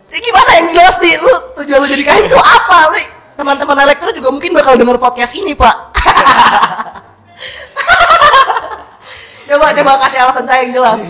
Jadi 0.09 0.19
gimana 0.25 0.49
yang 0.57 0.67
jelas 0.73 0.97
nih 0.97 1.13
lu 1.21 1.33
tujuan 1.61 1.79
lu 1.81 1.87
jadi 1.89 2.03
kahim 2.05 2.25
itu 2.25 2.37
apa? 2.37 2.79
Teman-teman 3.33 3.77
elektro 3.81 4.13
juga 4.13 4.29
mungkin 4.29 4.53
bakal 4.53 4.77
denger 4.77 4.97
podcast 4.97 5.37
ini 5.37 5.53
pak. 5.53 5.93
coba 9.49 9.67
coba 9.75 9.91
kasih 10.07 10.19
alasan 10.23 10.45
saya 10.47 10.59
yang 10.65 10.73
jelas. 10.75 11.03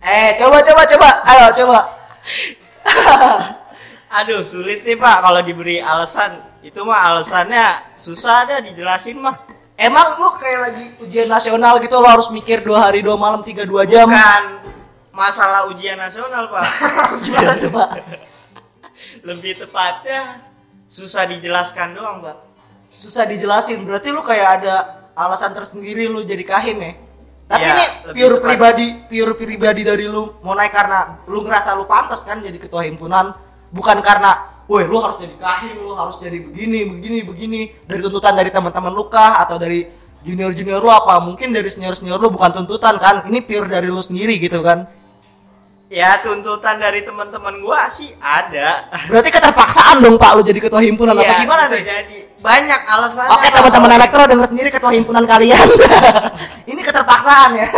eh 0.00 0.30
coba 0.40 0.58
coba 0.64 0.82
coba 0.86 1.08
ayo 1.30 1.46
coba. 1.64 1.78
Aduh, 4.20 4.42
sulit 4.42 4.82
nih 4.82 4.98
Pak 4.98 5.16
kalau 5.22 5.40
diberi 5.46 5.78
alasan. 5.78 6.42
Itu 6.60 6.82
mah 6.84 7.14
alasannya 7.14 7.96
susah 7.96 8.44
ada 8.44 8.60
dijelasin 8.60 9.22
mah. 9.22 9.38
Emang 9.80 10.20
lu 10.20 10.28
kayak 10.36 10.60
lagi 10.60 10.84
ujian 11.00 11.24
nasional 11.24 11.80
gitu 11.80 11.96
lo 11.96 12.04
harus 12.04 12.28
mikir 12.28 12.60
dua 12.60 12.84
hari 12.90 13.00
dua 13.00 13.16
malam 13.16 13.40
tiga 13.40 13.64
dua 13.64 13.88
jam. 13.88 14.04
Bukan 14.04 14.44
masalah 15.14 15.64
ujian 15.72 15.96
nasional, 15.96 16.52
Pak. 16.52 16.64
Gimana 17.24 17.52
tuh 17.56 17.72
pak? 17.72 17.90
Lebih 19.24 19.56
tepatnya 19.64 20.44
susah 20.90 21.24
dijelaskan 21.30 21.96
doang, 21.96 22.18
Pak. 22.20 22.36
Susah 22.90 23.24
dijelasin. 23.26 23.86
Berarti 23.86 24.10
lu 24.10 24.22
kayak 24.22 24.48
ada 24.60 24.74
alasan 25.14 25.54
tersendiri 25.54 26.10
lu 26.10 26.22
jadi 26.26 26.42
kahim 26.42 26.78
ya? 26.82 26.92
Tapi 27.50 27.66
Iya, 27.66 27.70
ini 27.74 27.84
pure 28.14 28.38
pribadi, 28.38 28.86
pure 29.10 29.34
pribadi 29.34 29.82
dari 29.82 30.06
lu 30.06 30.38
mau 30.46 30.54
naik 30.54 30.70
karena 30.70 31.18
lu 31.26 31.42
ngerasa 31.42 31.74
lu 31.74 31.82
pantas 31.82 32.22
kan 32.22 32.38
jadi 32.38 32.54
ketua 32.54 32.86
himpunan, 32.86 33.34
bukan 33.74 33.98
karena, 34.06 34.62
woi 34.70 34.86
lu 34.86 35.02
harus 35.02 35.18
jadi 35.18 35.34
kahim, 35.34 35.82
lu 35.82 35.98
harus 35.98 36.22
jadi 36.22 36.38
begini, 36.38 36.86
begini, 36.94 37.18
begini. 37.26 37.60
Dari 37.90 38.00
tuntutan 38.06 38.38
dari 38.38 38.54
teman-teman 38.54 38.94
lu 38.94 39.10
kah 39.10 39.42
atau 39.42 39.58
dari 39.58 39.82
junior 40.22 40.54
junior 40.54 40.78
lu 40.78 40.94
apa? 40.94 41.18
Mungkin 41.18 41.50
dari 41.50 41.66
senior 41.74 41.98
senior 41.98 42.22
lu 42.22 42.30
bukan 42.30 42.54
tuntutan 42.54 43.02
kan? 43.02 43.26
Ini 43.26 43.42
pure 43.42 43.66
dari 43.66 43.90
lu 43.90 43.98
sendiri 43.98 44.38
gitu 44.38 44.62
kan? 44.62 44.86
Ya, 45.90 46.22
tuntutan 46.22 46.78
dari 46.78 47.02
teman-teman 47.02 47.58
gua 47.66 47.90
sih 47.90 48.14
ada. 48.22 48.86
Berarti 49.10 49.34
keterpaksaan 49.34 49.98
dong 49.98 50.22
pak 50.22 50.38
lu 50.38 50.46
jadi 50.46 50.62
ketua 50.62 50.78
himpunan 50.86 51.18
apa 51.18 51.26
Iya, 51.26 51.42
gimana 51.42 51.62
bisa 51.66 51.76
nih? 51.76 51.82
jadi. 51.82 52.18
Banyak 52.38 52.80
alasannya. 52.94 53.34
Oke 53.34 53.46
teman-teman 53.50 53.90
elektro 53.98 54.22
denger 54.30 54.46
sendiri 54.46 54.70
ketua 54.70 54.94
himpunan 54.94 55.26
kalian. 55.26 55.66
ini 56.70 56.78
keterpaksaan 56.86 57.58
ya. 57.58 57.68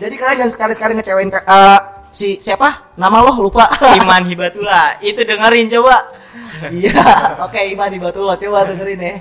Jadi 0.00 0.14
kalian 0.16 0.36
jangan 0.40 0.52
sekali-sekali 0.56 0.96
ngecewain 0.96 1.28
eh, 1.28 1.78
si 2.08 2.40
siapa? 2.40 2.96
Nama 2.96 3.16
lo 3.28 3.36
lupa. 3.36 3.68
Iman 4.00 4.24
Hibatullah. 4.24 4.96
Itu 5.04 5.20
dengerin 5.20 5.68
coba. 5.68 6.00
Iya. 6.72 6.96
Oke 7.44 7.60
Iman 7.76 7.92
di 7.92 8.00
Batullah 8.00 8.40
coba 8.40 8.72
dengerin 8.72 9.04
ya. 9.04 9.14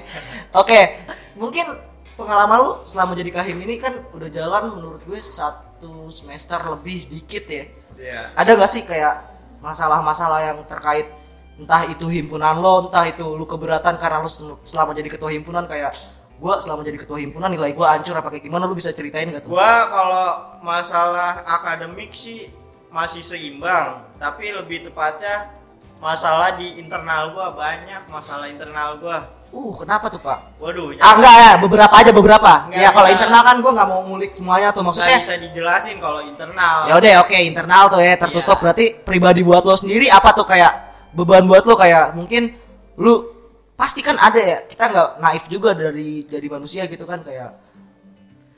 Oke, 0.56 1.04
mungkin 1.36 1.76
pengalaman 2.16 2.56
lu 2.64 2.72
selama 2.88 3.20
jadi 3.20 3.36
kahim 3.36 3.60
ini 3.68 3.76
kan 3.84 4.00
udah 4.16 4.32
jalan 4.32 4.80
menurut 4.80 5.04
gue 5.04 5.20
satu 5.20 6.08
semester 6.08 6.64
lebih 6.72 7.04
dikit 7.12 7.44
ya. 7.52 7.68
Iya. 8.00 8.32
Ada 8.34 8.56
gak 8.56 8.72
sih 8.72 8.84
kayak 8.88 9.28
masalah-masalah 9.60 10.40
yang 10.40 10.60
terkait 10.64 11.12
entah 11.60 11.84
itu 11.84 12.08
himpunan 12.08 12.56
lo, 12.64 12.88
entah 12.88 13.04
itu 13.04 13.36
lu 13.36 13.44
keberatan 13.44 14.00
karena 14.00 14.24
lu 14.24 14.32
sel- 14.32 14.56
selama 14.64 14.96
jadi 14.96 15.12
ketua 15.12 15.28
himpunan 15.36 15.68
kayak 15.68 15.92
gua 16.40 16.64
selama 16.64 16.88
jadi 16.88 16.96
ketua 17.04 17.20
himpunan 17.20 17.52
nilai 17.52 17.76
gua 17.76 18.00
hancur 18.00 18.16
apa 18.16 18.32
kayak 18.32 18.48
gimana 18.48 18.64
lu 18.64 18.72
bisa 18.72 18.96
ceritain 18.96 19.28
gak 19.36 19.44
tuh? 19.44 19.52
Gua 19.52 19.92
kalau 19.92 20.28
masalah 20.64 21.44
akademik 21.44 22.16
sih 22.16 22.48
masih 22.88 23.20
seimbang, 23.20 24.08
tapi 24.16 24.56
lebih 24.56 24.88
tepatnya 24.88 25.52
masalah 26.00 26.56
di 26.56 26.80
internal 26.80 27.36
gua 27.36 27.52
banyak 27.54 28.08
masalah 28.08 28.48
internal 28.48 28.96
gua. 28.98 29.36
Uh, 29.50 29.74
kenapa 29.76 30.08
tuh 30.14 30.22
pak? 30.22 30.56
Waduh, 30.62 30.94
Ah 31.02 31.18
enggak 31.18 31.36
ya, 31.36 31.52
beberapa 31.58 31.94
aja 31.98 32.12
beberapa. 32.14 32.52
Nggak 32.70 32.80
ya 32.80 32.90
kalau 32.96 33.10
internal 33.12 33.42
kan 33.44 33.56
gua 33.60 33.72
nggak 33.76 33.90
mau 33.90 34.02
ngulik 34.08 34.32
semuanya 34.32 34.70
tuh 34.72 34.84
maksudnya. 34.86 35.20
bisa 35.20 35.36
dijelasin 35.36 35.98
kalau 36.00 36.22
internal. 36.24 36.88
Ya 36.88 36.94
udah 36.96 37.12
oke 37.28 37.38
internal 37.38 37.84
tuh 37.92 38.00
ya 38.00 38.16
tertutup 38.16 38.58
Iya. 38.58 38.64
berarti 38.64 38.86
pribadi 39.04 39.42
buat 39.44 39.64
lo 39.68 39.76
sendiri 39.76 40.08
apa 40.08 40.32
tuh 40.32 40.48
kayak 40.48 40.72
beban 41.12 41.44
buat 41.50 41.66
lo 41.68 41.76
kayak 41.76 42.16
mungkin 42.16 42.56
lu 43.00 43.36
pasti 43.80 44.04
kan 44.04 44.20
ada 44.20 44.40
ya 44.40 44.58
kita 44.68 44.92
nggak 44.92 45.10
naif 45.24 45.44
juga 45.48 45.72
dari 45.72 46.28
dari 46.28 46.48
manusia 46.52 46.84
gitu 46.86 47.08
kan 47.08 47.24
kayak 47.24 47.56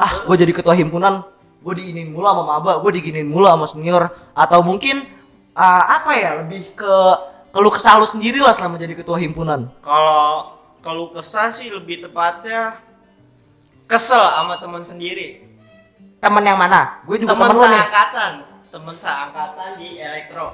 ah 0.01 0.13
gue 0.25 0.35
jadi 0.35 0.49
ketua 0.49 0.73
himpunan 0.73 1.21
gue 1.61 1.73
diinin 1.77 2.09
mulu 2.09 2.25
sama 2.25 2.57
maba 2.57 2.81
gue 2.81 2.91
diginin 2.97 3.29
mulu 3.29 3.45
sama 3.45 3.69
senior 3.69 4.09
atau 4.33 4.65
mungkin 4.65 5.05
ah, 5.53 5.99
apa 5.99 6.11
ya 6.15 6.29
lebih 6.43 6.73
ke 6.73 6.95
keluh 7.51 7.71
kesah 7.71 7.99
lu 7.99 8.07
sendiri 8.07 8.39
lah 8.39 8.55
selama 8.55 8.79
jadi 8.79 8.95
ketua 8.95 9.19
himpunan. 9.19 9.67
Kalau 9.83 10.55
kalau 10.81 11.05
kesah 11.11 11.51
sih 11.51 11.69
lebih 11.69 12.01
tepatnya 12.01 12.79
kesel 13.85 14.21
sama 14.21 14.55
teman 14.57 14.81
sendiri. 14.81 15.47
teman 16.21 16.45
yang 16.45 16.53
mana? 16.55 17.01
Gue 17.03 17.17
juga 17.17 17.33
Teman 17.33 17.49
teman 17.49 17.57
lu 17.57 17.61
nih. 17.65 17.81
seangkatan, 17.81 18.31
teman 18.69 18.95
seangkatan 18.95 19.69
di 19.75 19.89
elektro. 19.97 20.47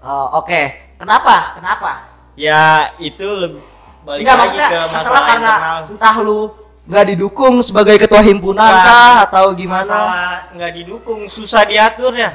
Oh, 0.00 0.40
oke. 0.40 0.60
Kenapa? 0.96 1.52
Kenapa? 1.54 1.90
Ya 2.32 2.90
itu 2.96 3.28
lebih 3.28 3.60
balik 4.02 4.24
Enggak 4.24 4.34
lagi 4.34 4.42
maksudnya 4.56 4.68
ke 4.72 4.80
masalah 4.88 5.22
karena 5.28 5.52
internal. 5.52 5.80
entah 5.92 6.16
lu 6.24 6.40
nggak 6.82 7.04
didukung 7.12 7.54
sebagai 7.62 7.96
ketua 8.00 8.18
himpunan 8.24 8.72
kah 8.72 9.28
atau 9.28 9.52
gimana? 9.54 9.98
Nggak 10.56 10.72
didukung, 10.74 11.28
susah 11.28 11.68
diatur 11.68 12.16
ya. 12.16 12.32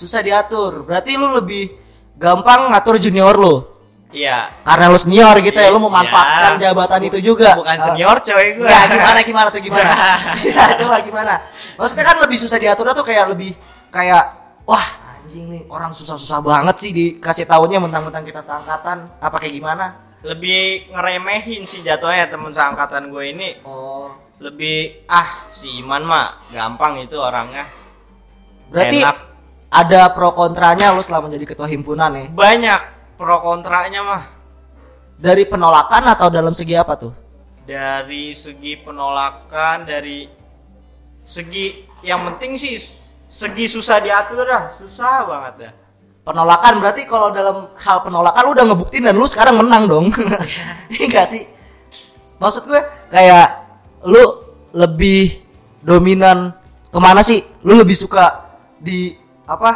Susah 0.00 0.20
diatur 0.20 0.82
berarti 0.82 1.14
lu 1.14 1.28
lebih 1.34 1.76
gampang 2.16 2.72
ngatur 2.72 2.96
junior 2.96 3.36
lu 3.36 3.68
Iya. 4.10 4.50
karena 4.66 4.90
lu 4.90 4.98
senior 4.98 5.38
gitu 5.38 5.54
ya 5.54 5.70
lu 5.70 5.78
memanfaatkan 5.78 6.58
Iya. 6.58 6.74
jabatan 6.74 7.00
itu 7.04 7.18
juga 7.22 7.54
Bukan 7.54 7.78
senior 7.78 8.18
coy 8.18 8.58
gue. 8.58 8.66
Enggak, 8.66 8.84
gimana 8.90 9.20
gimana 9.22 9.48
tuh 9.48 9.62
gimana 9.62 9.92
ya 10.50 10.64
coba 10.74 10.96
gimana 10.98 11.34
maksudnya 11.78 12.04
kan 12.04 12.16
lebih 12.18 12.34
susah 12.34 12.58
diatur 12.58 12.90
tuh 12.90 13.06
kayak 13.06 13.30
lebih 13.30 13.54
kayak 13.88 14.24
wah 14.66 14.82
anjing 15.14 15.46
nih 15.46 15.62
orang 15.68 15.94
susah-susah 15.94 16.42
banget 16.42 16.76
sih 16.80 16.90
dikasih 16.90 17.46
tahunya 17.46 17.78
mentang-mentang 17.78 18.26
kita 18.26 18.42
seangkatan 18.42 19.14
apa 19.20 19.36
kayak 19.36 19.54
gimana 19.54 19.86
Lebih 20.20 20.90
ngeremehin 20.90 21.62
sih 21.62 21.80
jatuhnya 21.80 22.26
teman 22.26 22.50
seangkatan 22.50 23.08
gue 23.08 23.30
ini. 23.30 23.62
oh 23.62 24.10
Lebih 24.36 25.06
ah 25.06 25.48
si 25.48 25.78
Iman 25.78 26.02
mah 26.02 26.50
gampang 26.50 26.98
itu 26.98 27.14
orangnya. 27.14 27.64
berarti 28.68 29.00
Enak. 29.00 29.16
Ada 29.70 30.10
pro 30.10 30.34
kontranya 30.34 30.90
lu 30.90 31.00
selama 31.00 31.30
jadi 31.30 31.46
ketua 31.46 31.70
himpunan 31.70 32.10
ya? 32.10 32.26
Banyak 32.34 32.80
pro 33.14 33.38
kontranya 33.38 34.02
mah. 34.02 34.24
dari 35.20 35.44
penolakan 35.44 36.16
atau 36.16 36.32
dalam 36.32 36.56
segi 36.56 36.72
apa 36.72 36.96
tuh? 36.96 37.12
Dari 37.68 38.32
segi 38.32 38.80
penolakan, 38.80 39.84
dari 39.84 40.24
segi 41.28 41.84
yang 42.00 42.24
penting 42.24 42.56
sih 42.56 42.80
segi 43.28 43.68
susah 43.68 44.00
diatur 44.00 44.48
dah, 44.48 44.72
susah 44.74 45.28
banget 45.28 45.54
dah. 45.68 45.72
penolakan 46.20 46.80
berarti 46.80 47.04
kalau 47.04 47.32
dalam 47.36 47.68
hal 47.76 48.00
penolakan 48.00 48.42
lu 48.48 48.52
udah 48.56 48.64
ngebuktiin 48.72 49.04
dan 49.08 49.16
lu 49.16 49.28
sekarang 49.28 49.60
menang 49.60 49.86
dong. 49.86 50.06
Iya 50.90 51.06
enggak 51.06 51.26
sih? 51.30 51.46
Maksud 52.42 52.66
gue 52.66 52.80
kayak 53.12 53.48
lu 54.08 54.42
lebih 54.74 55.38
dominan 55.84 56.56
ke 56.90 56.98
mana 56.98 57.22
sih? 57.22 57.46
Lu 57.62 57.78
lebih 57.78 57.94
suka 57.94 58.50
di 58.80 59.19
apa 59.50 59.70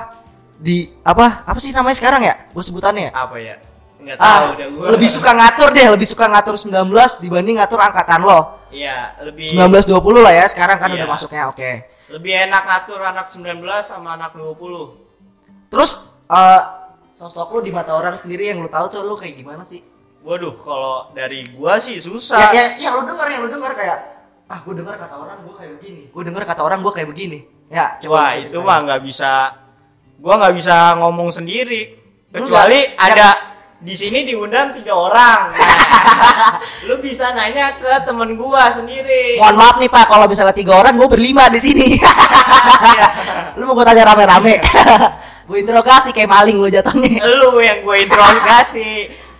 di 0.54 0.76
apa 1.02 1.42
apa 1.42 1.58
sih 1.58 1.70
namanya 1.70 1.96
sekarang 1.96 2.22
ya 2.22 2.34
gue 2.46 2.62
sebutannya 2.62 3.10
ya 3.10 3.12
Apa 3.12 3.37
ya? 3.37 3.56
Nggak 3.98 4.16
tahu 4.16 4.28
ah 4.28 4.52
udah 4.52 4.68
gue. 4.68 4.87
lebih 4.92 5.08
suka 5.08 5.30
ngatur 5.32 5.68
deh 5.70 5.87
lebih 5.90 6.04
suka 6.04 6.24
ngatur 6.26 6.54
19 6.54 6.87
dibanding 7.18 7.56
ngatur 7.58 7.80
angkatan 7.80 8.22
lo 8.22 8.40
Iya, 8.68 9.14
lebih 9.20 9.46
19 9.46 9.87
20 9.87 9.98
lah 10.20 10.32
ya 10.32 10.44
sekarang 10.46 10.76
kan 10.76 10.88
Iya. 10.88 10.96
udah 10.96 11.08
masuknya 11.08 11.42
oke 11.48 11.70
lebih 12.06 12.32
enak 12.40 12.62
ngatur 12.62 13.00
anak 13.00 13.26
19 13.26 13.58
sama 13.82 14.14
anak 14.14 14.30
20. 14.32 14.54
terus 15.68 15.98
eh 16.24 16.60
sosok 17.14 17.48
lu 17.52 17.60
di 17.60 17.70
mata 17.70 17.90
orang 17.90 18.14
sendiri 18.14 18.46
yang 18.46 18.58
lu 18.58 18.68
tahu 18.68 18.87
tuh 18.88 19.02
lu 19.02 19.14
kayak 19.14 19.34
gimana 19.37 19.62
sih 19.62 19.82
Waduh, 20.20 20.56
kalau 20.56 21.12
dari 21.12 21.52
gua 21.52 21.76
sih 21.76 22.00
susah. 22.00 22.48
ya, 22.48 22.52
ya, 22.54 22.64
yang 22.80 22.96
lu 22.96 23.04
dengar 23.04 23.28
yang 23.28 23.44
lu 23.44 23.50
dengar 23.50 23.72
kayak 23.72 23.98
ah 24.44 24.58
gue 24.58 24.74
dengar 24.74 24.94
kata 24.94 25.14
orang 25.14 25.40
gue 25.40 25.54
kayak 25.54 25.70
begini 25.74 26.02
gue 26.08 26.22
dengar 26.22 26.42
kata 26.44 26.60
orang 26.60 26.78
gue 26.78 26.92
kayak 26.92 27.08
begini 27.08 27.38
ya 27.66 27.96
coba 27.98 28.12
Wah, 28.18 28.32
itu 28.34 28.58
mah 28.58 28.78
nggak 28.84 29.00
bisa 29.02 29.32
gua 30.18 30.35
nggak 30.38 30.55
bisa 30.55 30.74
ngomong 30.98 31.31
sendiri. 31.31 31.96
Kecuali 32.29 32.79
Enggak. 32.90 33.07
ada 33.14 33.29
di 33.79 33.92
sini 33.92 34.24
diundang 34.24 34.72
tiga 34.72 34.96
orang. 34.96 35.53
Nah, 35.53 36.57
lu 36.88 36.98
bisa 36.98 37.31
nanya 37.31 37.77
ke 37.77 37.92
temen 38.03 38.35
gua 38.35 38.68
sendiri. 38.68 39.37
mohon 39.38 39.55
maaf 39.55 39.77
nih 39.77 39.87
pak 39.87 40.09
kalau 40.09 40.27
misalnya 40.27 40.50
tiga 40.50 40.74
orang 40.74 40.96
gue 40.96 41.05
berlima 41.07 41.46
di 41.46 41.61
sini 41.61 41.94
Iya. 41.94 43.07
lu 43.61 43.68
mau 43.68 43.77
gue 43.77 43.87
tanya 43.87 44.11
rame-rame 44.11 44.59
gue 45.44 45.59
interogasi 45.61 46.11
kayak 46.11 46.27
maling 46.27 46.57
lu 46.57 46.66
jatuhnya 46.66 47.20
lu 47.22 47.61
yang 47.61 47.85
gue 47.85 47.96
interogasi. 48.03 48.88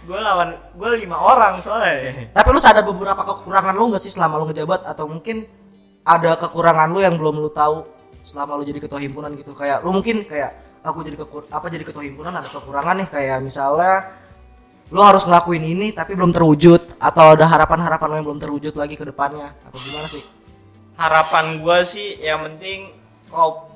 Gue 0.05 0.21
lawan 0.21 0.53
gue 0.77 0.91
lima 1.01 1.17
orang 1.17 1.57
soalnya. 1.57 2.29
tapi 2.31 2.49
lu 2.53 2.61
sadar 2.61 2.85
beberapa 2.85 3.25
kekurangan 3.25 3.73
lu 3.73 3.89
nggak 3.89 4.03
sih 4.05 4.13
selama 4.13 4.37
lu 4.37 4.53
ngejabat 4.53 4.85
atau 4.85 5.09
mungkin 5.09 5.49
ada 6.05 6.37
kekurangan 6.37 6.93
lu 6.93 7.01
yang 7.01 7.17
belum 7.17 7.41
lu 7.41 7.49
tahu 7.49 7.89
selama 8.25 8.57
lu 8.57 8.65
jadi 8.65 8.81
ketua 8.81 8.99
himpunan 8.99 9.31
gitu 9.33 9.53
kayak 9.53 9.81
lu 9.81 9.93
mungkin 9.93 10.25
kayak 10.25 10.51
aku 10.81 11.01
jadi 11.01 11.17
kekur 11.17 11.45
apa 11.47 11.67
jadi 11.69 11.85
ketua 11.85 12.03
himpunan 12.03 12.33
ada 12.33 12.49
kekurangan 12.49 12.97
nih 12.99 13.09
kayak 13.09 13.39
misalnya 13.39 14.11
lu 14.87 15.01
harus 15.01 15.23
ngelakuin 15.23 15.61
ini 15.63 15.87
tapi 15.91 16.13
belum 16.13 16.29
terwujud 16.31 16.97
atau 16.99 17.33
ada 17.33 17.45
harapan-harapan 17.45 18.07
lu 18.07 18.15
yang 18.15 18.27
belum 18.27 18.41
terwujud 18.41 18.75
lagi 18.75 18.95
ke 18.95 19.05
depannya 19.05 19.53
atau 19.63 19.79
gimana 19.79 20.05
sih 20.07 20.25
Harapan 20.95 21.59
gua 21.59 21.83
sih 21.83 22.17
yang 22.17 22.45
penting 22.45 22.95
kok 23.27 23.67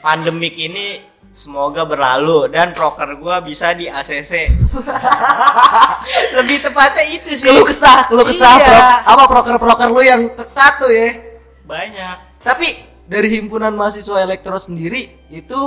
pandemik 0.00 0.56
ini 0.56 1.02
semoga 1.28 1.84
berlalu 1.84 2.48
dan 2.48 2.72
proker 2.72 3.14
gua 3.14 3.42
bisa 3.42 3.74
di 3.74 3.84
ACC. 3.84 4.48
Lebih 6.36 6.58
tepatnya 6.62 7.04
itu 7.06 7.30
sih. 7.34 7.44
keluh 7.44 7.64
kesah 7.64 8.06
keluh 8.06 8.24
kesah 8.24 8.54
Iya. 8.54 8.64
pro- 8.64 9.12
apa 9.12 9.22
proker-proker 9.28 9.88
lu 9.90 10.00
yang 10.00 10.22
ketat 10.30 10.72
tuh 10.78 10.88
ya 10.88 11.10
Banyak. 11.64 12.16
tapi 12.40 12.68
dari 13.04 13.28
himpunan 13.36 13.72
mahasiswa 13.76 14.24
elektro 14.24 14.56
sendiri 14.56 15.28
itu 15.28 15.60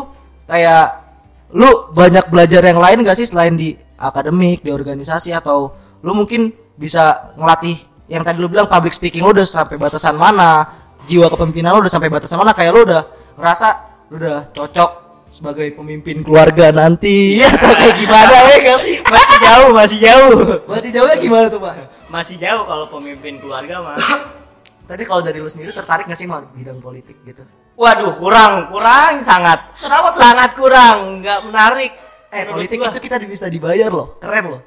kayak 0.50 1.06
lu 1.54 1.92
banyak 1.94 2.28
belajar 2.28 2.62
yang 2.66 2.82
lain 2.82 3.06
gak 3.06 3.18
sih 3.18 3.28
selain 3.30 3.56
di 3.56 3.78
akademik 3.98 4.66
di 4.66 4.72
organisasi 4.74 5.32
atau 5.32 5.74
lu 6.04 6.12
mungkin 6.14 6.52
bisa 6.78 7.34
ngelatih 7.38 7.78
yang 8.12 8.24
tadi 8.24 8.38
lu 8.40 8.50
bilang 8.52 8.68
public 8.70 8.94
speaking 8.94 9.24
lu 9.24 9.32
udah 9.34 9.48
sampai 9.48 9.80
batasan 9.80 10.16
mana 10.16 10.66
jiwa 11.08 11.32
kepemimpinan 11.32 11.78
lu 11.78 11.82
udah 11.86 11.94
sampai 11.94 12.10
batasan 12.12 12.38
mana 12.42 12.52
kayak 12.54 12.72
lu 12.76 12.82
udah 12.84 13.02
ngerasa 13.40 13.68
lu 14.12 14.16
udah 14.20 14.52
cocok 14.52 14.92
sebagai 15.32 15.70
pemimpin 15.78 16.26
keluarga 16.26 16.74
nanti 16.74 17.38
atau 17.46 17.70
kayak 17.70 17.96
gimana 18.02 18.36
ya 18.50 18.58
gak 18.74 18.80
sih 18.82 18.98
Masih 19.06 19.38
jauh, 19.38 19.70
masih 19.76 20.00
jauh. 20.02 20.38
masih 20.66 20.90
jauhnya 20.90 21.18
gimana 21.22 21.46
tuh 21.52 21.62
pak 21.62 21.74
Masih 22.08 22.40
jauh 22.40 22.64
kalau 22.64 22.88
pemimpin 22.88 23.36
keluarga 23.36 23.84
mah. 23.84 24.00
tapi 24.88 25.04
kalau 25.04 25.20
dari 25.20 25.38
lu 25.38 25.46
sendiri 25.46 25.70
tertarik 25.70 26.08
gak 26.08 26.16
sih 26.16 26.26
sama 26.26 26.48
bidang 26.50 26.80
politik 26.80 27.20
gitu 27.22 27.44
Waduh, 27.78 28.10
kurang, 28.18 28.74
kurang 28.74 29.22
sangat. 29.22 29.70
Kenapa 29.78 30.10
tuh? 30.10 30.18
Sangat 30.18 30.58
kurang, 30.58 31.22
nggak 31.22 31.46
menarik. 31.46 31.94
eh 32.28 32.42
Menurut 32.42 32.52
politik 32.58 32.78
gua. 32.82 32.90
itu 32.90 33.00
kita 33.06 33.16
bisa 33.22 33.46
dibayar 33.48 33.94
loh 33.94 34.18
keren 34.18 34.46
loh 34.50 34.62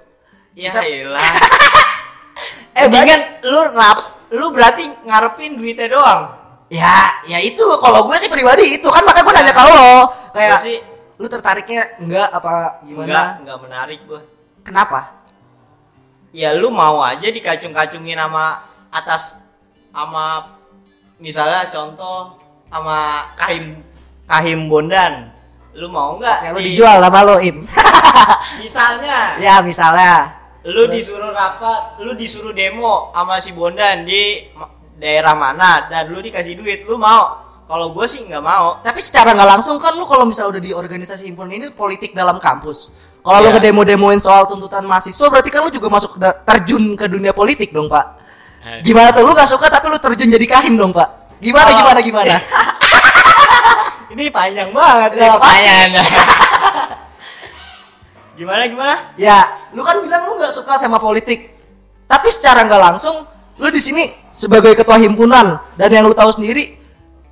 Ya 0.53 0.71
kita- 0.71 0.87
elah. 0.87 1.19
Eh, 2.71 2.87
mendingan 2.87 3.21
lu 3.43 3.61
nap, 3.75 3.99
lu 4.31 4.55
berarti 4.55 4.87
ngarepin 5.03 5.59
duitnya 5.59 5.91
doang. 5.91 6.23
Ya, 6.71 7.19
ya 7.27 7.43
itu 7.43 7.61
kalau 7.83 8.07
gue 8.07 8.15
sih 8.15 8.31
pribadi 8.31 8.79
itu 8.79 8.87
kan 8.87 9.03
makanya 9.03 9.27
gue 9.27 9.35
nanya 9.35 9.53
ke 9.53 9.63
lo 9.67 9.91
kayak 10.31 10.59
sih 10.63 10.79
lu 11.19 11.27
tertariknya 11.27 11.99
enggak 11.99 12.31
apa 12.31 12.79
gimana? 12.81 13.05
enggak, 13.05 13.27
enggak 13.43 13.59
menarik 13.59 13.99
gua. 14.07 14.23
Kenapa? 14.63 15.19
ya 16.31 16.55
lu 16.55 16.71
mau 16.71 17.03
aja 17.03 17.27
dikacung-kacungin 17.27 18.15
sama 18.15 18.63
atas 18.89 19.40
sama 19.91 20.27
misalnya 21.19 21.69
contoh 21.69 22.39
sama 22.71 23.29
kahim 23.37 23.83
kahim 24.25 24.71
bondan 24.71 25.35
lu 25.75 25.87
mau 25.87 26.19
nggak 26.19 26.55
lu 26.55 26.59
di- 26.63 26.75
dijual 26.75 26.99
sama 26.99 27.21
lo 27.23 27.37
im. 27.39 27.63
misalnya 28.63 29.39
ya 29.39 29.63
misalnya 29.63 30.35
lu 30.61 30.93
disuruh 30.93 31.33
rapat, 31.33 31.97
lu 32.05 32.13
disuruh 32.13 32.53
demo 32.53 33.09
sama 33.17 33.41
si 33.41 33.57
Bondan 33.57 34.05
di 34.05 34.45
daerah 35.01 35.33
mana 35.33 35.89
dan 35.89 36.13
lu 36.13 36.21
dikasih 36.21 36.53
duit, 36.53 36.85
lu 36.85 37.01
mau? 37.01 37.41
Kalau 37.65 37.97
gue 37.97 38.05
sih 38.05 38.29
nggak 38.29 38.45
mau. 38.45 38.77
Tapi 38.85 39.01
secara 39.01 39.33
nggak 39.33 39.57
langsung 39.57 39.81
kan 39.81 39.97
lu 39.97 40.05
kalau 40.05 40.29
misalnya 40.29 40.61
udah 40.61 40.63
di 40.69 40.73
organisasi 40.77 41.33
himpunan 41.33 41.57
ini 41.57 41.73
politik 41.73 42.13
dalam 42.13 42.37
kampus. 42.37 42.93
Kalau 43.25 43.41
lu 43.41 43.49
Iya. 43.49 43.57
ngedemo-demoin 43.57 44.21
soal 44.21 44.45
tuntutan 44.53 44.85
mahasiswa 44.85 45.33
berarti 45.33 45.49
kan 45.49 45.65
lu 45.65 45.73
juga 45.73 45.89
masuk 45.89 46.21
terjun 46.21 46.93
ke 46.93 47.09
dunia 47.09 47.33
politik 47.33 47.73
dong, 47.73 47.89
Pak. 47.89 48.20
Eh. 48.61 48.85
Gimana 48.85 49.09
tuh 49.11 49.25
lu 49.25 49.33
gak 49.33 49.49
suka 49.49 49.67
tapi 49.67 49.89
lu 49.89 49.97
terjun 49.97 50.29
jadi 50.29 50.45
kahim 50.45 50.77
dong, 50.77 50.93
Pak? 50.93 51.41
Gimana 51.41 51.73
Oh. 51.73 51.77
gimana 51.81 52.01
gimana? 52.05 52.37
Ini 54.13 54.29
panjang 54.29 54.69
banget 54.75 55.11
Ya, 55.17 55.33
pertanyaannya. 55.39 56.03
gimana 58.39 58.63
gimana? 58.67 58.95
ya, 59.15 59.39
lu 59.73 59.81
kan 59.81 60.01
bilang 60.01 60.27
lu 60.27 60.37
nggak 60.37 60.53
suka 60.53 60.77
sama 60.77 60.97
politik. 60.97 61.53
Tapi 62.05 62.29
secara 62.29 62.67
nggak 62.67 62.81
langsung 62.81 63.23
lu 63.61 63.69
di 63.71 63.79
sini 63.79 64.11
sebagai 64.33 64.73
ketua 64.75 64.97
himpunan 64.99 65.61
dan 65.77 65.89
yang 65.93 66.09
lu 66.09 66.17
tahu 66.17 66.33
sendiri 66.33 66.81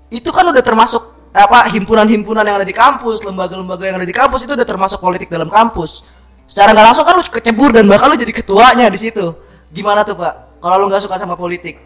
itu 0.08 0.28
kan 0.30 0.44
udah 0.46 0.60
termasuk 0.60 1.00
apa 1.32 1.68
himpunan-himpunan 1.72 2.44
yang 2.44 2.56
ada 2.62 2.68
di 2.68 2.76
kampus, 2.76 3.24
lembaga-lembaga 3.24 3.84
yang 3.84 3.96
ada 4.00 4.08
di 4.08 4.14
kampus 4.14 4.44
itu 4.46 4.52
udah 4.54 4.68
termasuk 4.68 5.00
politik 5.00 5.28
dalam 5.28 5.48
kampus. 5.48 6.08
Secara 6.48 6.72
nggak 6.72 6.86
langsung 6.92 7.04
kan 7.04 7.14
lu 7.16 7.24
kecebur 7.26 7.70
dan 7.74 7.84
bahkan 7.84 8.08
lu 8.08 8.16
jadi 8.16 8.32
ketuanya 8.32 8.86
di 8.88 8.96
situ. 8.96 9.36
Gimana 9.68 10.00
tuh 10.06 10.16
pak? 10.16 10.47
Kalau 10.58 10.74
lu 10.82 10.90
nggak 10.90 11.02
suka 11.06 11.16
sama 11.18 11.38
politik, 11.38 11.78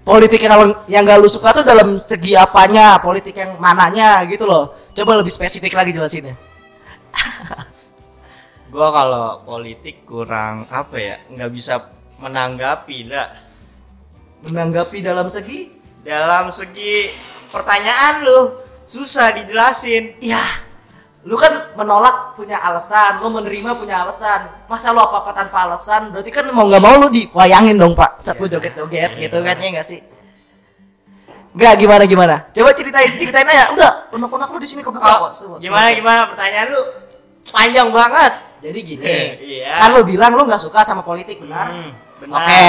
politik 0.00 0.40
yang 0.40 0.72
yang 0.88 1.04
gak 1.04 1.20
lu 1.20 1.28
suka 1.28 1.52
tuh 1.52 1.64
dalam 1.64 2.00
segi 2.00 2.32
apanya, 2.32 2.96
politik 2.98 3.36
yang 3.36 3.60
mananya 3.60 4.24
gitu 4.24 4.48
loh. 4.48 4.72
Coba 4.96 5.20
lebih 5.20 5.32
spesifik 5.32 5.76
lagi 5.76 5.92
jelasinnya. 5.92 6.34
Gua 8.72 8.88
kalau 8.94 9.42
politik 9.42 10.06
kurang 10.06 10.62
apa 10.70 10.96
ya, 10.96 11.16
nggak 11.26 11.50
bisa 11.50 11.90
menanggapi 12.22 13.10
lah. 13.10 13.28
Menanggapi 14.46 15.04
dalam 15.04 15.28
segi, 15.28 15.76
Dalam 16.00 16.48
segi 16.48 17.12
pertanyaan 17.52 18.24
lu 18.24 18.56
susah 18.88 19.36
dijelasin. 19.36 20.16
ya, 20.22 20.40
lu 21.20 21.36
kan 21.36 21.76
menolak 21.76 22.32
punya 22.32 22.56
alasan, 22.56 23.20
lu 23.20 23.28
menerima 23.28 23.76
punya 23.76 24.08
alasan. 24.08 24.48
Masa 24.64 24.88
lu 24.88 25.04
apa-apa 25.04 25.36
tanpa 25.36 25.68
alasan? 25.68 26.08
Berarti 26.16 26.32
kan 26.32 26.48
mau 26.48 26.64
nggak 26.64 26.80
mau 26.80 26.96
lu 26.96 27.12
diwayangin 27.12 27.76
dong 27.76 27.92
pak. 27.92 28.24
Saat 28.24 28.40
lu 28.40 28.48
joget-joget 28.48 29.20
gitu 29.20 29.36
kan 29.44 29.56
ya 29.60 29.68
nggak 29.68 29.84
sih? 29.84 30.00
Nggak 31.50 31.72
gimana 31.76 32.02
gimana? 32.06 32.34
Coba 32.56 32.70
ceritain 32.72 33.10
ceritain 33.20 33.44
aja. 33.44 33.74
Udah, 33.74 33.92
unek-unek 34.16 34.48
lu 34.48 34.58
di 34.62 34.68
sini 34.70 34.80
kebuka 34.86 35.02
Oh, 35.02 35.28
kok. 35.28 35.60
Gimana 35.60 35.92
gimana 35.92 36.20
pertanyaan 36.30 36.66
lu 36.72 36.82
panjang 37.50 37.88
banget. 37.90 38.32
Jadi 38.60 38.78
gini, 38.84 39.04
Iya. 39.40 39.72
kan 39.80 39.88
lu 39.96 40.04
bilang 40.04 40.36
lu 40.36 40.44
nggak 40.44 40.60
suka 40.60 40.84
sama 40.84 41.00
politik, 41.00 41.40
benar? 41.40 41.72
Hmm, 41.72 41.90
benar. 42.20 42.44
Oke, 42.44 42.68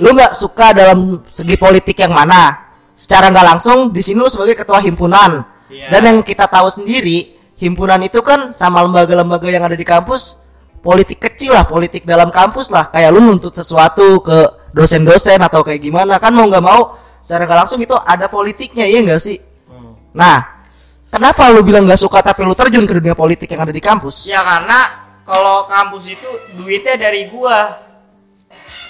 lu 0.00 0.08
nggak 0.16 0.32
suka 0.32 0.72
dalam 0.72 1.20
segi 1.28 1.56
politik 1.60 1.96
yang 2.00 2.16
mana? 2.16 2.56
Secara 2.96 3.28
nggak 3.28 3.46
langsung 3.54 3.92
di 3.92 4.00
sini 4.00 4.24
lu 4.24 4.32
sebagai 4.32 4.56
ketua 4.56 4.80
himpunan. 4.80 5.44
Iya. 5.68 5.92
Dan 5.92 6.00
yang 6.00 6.18
kita 6.24 6.48
tahu 6.48 6.72
sendiri, 6.72 7.37
himpunan 7.58 7.98
itu 8.06 8.22
kan 8.22 8.54
sama 8.54 8.80
lembaga-lembaga 8.86 9.50
yang 9.50 9.66
ada 9.66 9.74
di 9.74 9.82
kampus 9.82 10.40
politik 10.78 11.18
kecil 11.18 11.52
lah, 11.58 11.66
politik 11.66 12.06
dalam 12.06 12.30
kampus 12.30 12.70
lah. 12.70 12.88
Kayak 12.88 13.10
lu 13.12 13.20
nuntut 13.20 13.52
sesuatu 13.52 14.22
ke 14.22 14.70
dosen-dosen 14.72 15.42
atau 15.42 15.66
kayak 15.66 15.82
gimana 15.82 16.22
kan 16.22 16.30
mau 16.30 16.46
nggak 16.46 16.64
mau 16.64 16.96
secara 17.18 17.44
nggak 17.44 17.58
langsung 17.66 17.80
itu 17.82 17.92
ada 17.98 18.30
politiknya 18.30 18.86
ya 18.86 19.02
nggak 19.02 19.20
sih? 19.20 19.42
Hmm. 19.66 19.98
Nah, 20.14 20.64
kenapa 21.10 21.50
lu 21.50 21.66
bilang 21.66 21.84
nggak 21.84 21.98
suka 21.98 22.22
tapi 22.22 22.46
lu 22.46 22.54
terjun 22.54 22.86
ke 22.86 22.94
dunia 22.94 23.18
politik 23.18 23.50
yang 23.50 23.66
ada 23.66 23.74
di 23.74 23.82
kampus? 23.82 24.30
Ya 24.30 24.40
karena 24.46 25.10
kalau 25.26 25.66
kampus 25.66 26.14
itu 26.14 26.30
duitnya 26.56 26.94
dari 26.96 27.26
gua. 27.28 27.84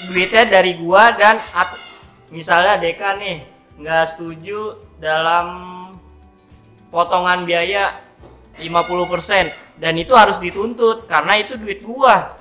Duitnya 0.06 0.46
dari 0.46 0.78
gua 0.78 1.10
dan 1.16 1.42
at- 1.56 1.80
misalnya 2.30 2.78
dekan 2.78 3.18
nih 3.18 3.42
nggak 3.80 4.04
setuju 4.14 4.76
dalam 5.00 5.46
potongan 6.92 7.42
biaya 7.48 8.07
50% 8.60 9.78
dan 9.78 9.94
itu 9.94 10.12
harus 10.12 10.42
dituntut 10.42 11.06
karena 11.06 11.38
itu 11.38 11.54
duit 11.54 11.78
gua. 11.82 12.34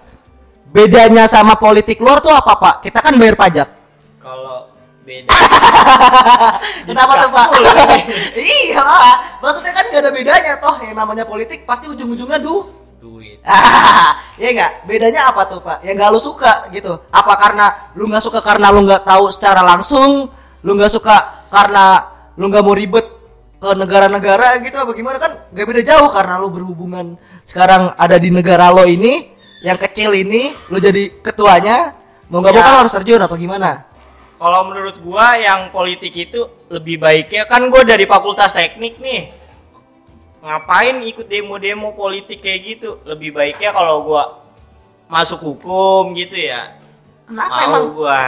Bedanya 0.67 1.30
sama 1.30 1.56
politik 1.56 2.01
luar 2.03 2.19
tuh 2.19 2.34
apa 2.34 2.60
pak? 2.60 2.75
Kita 2.84 2.99
kan 2.99 3.15
bayar 3.15 3.39
pajak. 3.39 3.69
Kalau 4.19 4.67
beda 5.08 5.32
Kenapa 6.88 7.13
tuh 7.23 7.30
pak? 7.32 7.47
Iya, 8.36 8.84
maksudnya 9.39 9.71
kan 9.71 9.86
gak 9.88 10.01
ada 10.03 10.12
bedanya 10.12 10.53
toh 10.60 10.75
yang 10.84 10.97
namanya 10.97 11.23
politik 11.23 11.63
pasti 11.63 11.88
ujung-ujungnya 11.88 12.41
du. 12.43 12.67
duit. 12.97 13.39
Ah, 13.45 14.17
ya 14.41 14.51
nggak? 14.51 14.89
Bedanya 14.89 15.30
apa 15.32 15.47
tuh 15.47 15.63
pak? 15.63 15.86
Yang 15.86 15.95
gak 16.01 16.10
lu 16.12 16.19
suka 16.19 16.53
gitu? 16.73 16.99
Apa 17.13 17.34
karena 17.39 17.93
lu 17.95 18.10
nggak 18.10 18.23
suka 18.25 18.39
karena 18.43 18.67
lu 18.73 18.84
nggak 18.84 19.06
tahu 19.08 19.32
secara 19.32 19.63
langsung? 19.63 20.27
Lu 20.65 20.71
nggak 20.75 20.91
suka 20.91 21.47
karena 21.53 22.03
lu 22.36 22.49
nggak 22.51 22.63
mau 22.65 22.75
ribet 22.75 23.16
ke 23.58 23.70
negara-negara 23.74 24.62
gitu? 24.62 24.78
Apa 24.78 24.91
gimana 24.93 25.17
kan? 25.17 25.32
Gak 25.52 25.65
beda 25.65 25.82
jauh 25.82 26.10
karena 26.13 26.38
lu 26.38 26.50
berhubungan 26.54 27.17
sekarang 27.43 27.93
ada 27.98 28.17
di 28.22 28.30
negara 28.30 28.70
lo 28.70 28.86
ini, 28.86 29.34
yang 29.65 29.78
kecil 29.78 30.13
ini, 30.13 30.54
lu 30.70 30.78
jadi 30.78 31.10
ketuanya, 31.22 31.98
mau 32.30 32.43
nggak 32.43 32.54
mau 32.54 32.62
Ya. 32.62 32.67
kan 32.67 32.76
harus 32.86 32.93
terjun 32.93 33.17
apa 33.17 33.36
gimana? 33.36 33.88
Kalau 34.38 34.70
menurut 34.70 35.02
gua 35.02 35.34
yang 35.41 35.74
politik 35.74 36.13
itu 36.13 36.46
lebih 36.70 37.02
baiknya 37.02 37.50
kan 37.50 37.65
gua 37.74 37.82
dari 37.82 38.06
fakultas 38.06 38.54
teknik 38.54 39.02
nih. 39.02 39.34
Ngapain 40.46 41.02
ikut 41.02 41.26
demo-demo 41.26 41.98
politik 41.98 42.46
kayak 42.46 42.62
gitu? 42.78 43.02
Lebih 43.02 43.34
baiknya 43.34 43.74
kalau 43.74 44.06
gua 44.06 44.46
masuk 45.10 45.41
hukum 45.41 46.13
gitu 46.13 46.38
ya. 46.38 46.78
Kenapa 47.26 47.50
Mau 47.50 47.65
emang? 47.65 47.84
gua. 47.98 48.22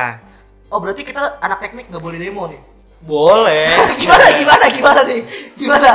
Oh 0.73 0.81
berarti 0.81 1.05
kita 1.05 1.37
anak 1.37 1.61
teknik 1.61 1.93
nggak 1.93 2.01
boleh 2.01 2.17
demo 2.17 2.49
nih? 2.49 2.61
Boleh. 3.09 3.73
gimana 4.01 4.25
gimana 4.37 4.65
gimana 4.69 5.01
nih? 5.09 5.21
Gimana? 5.57 5.91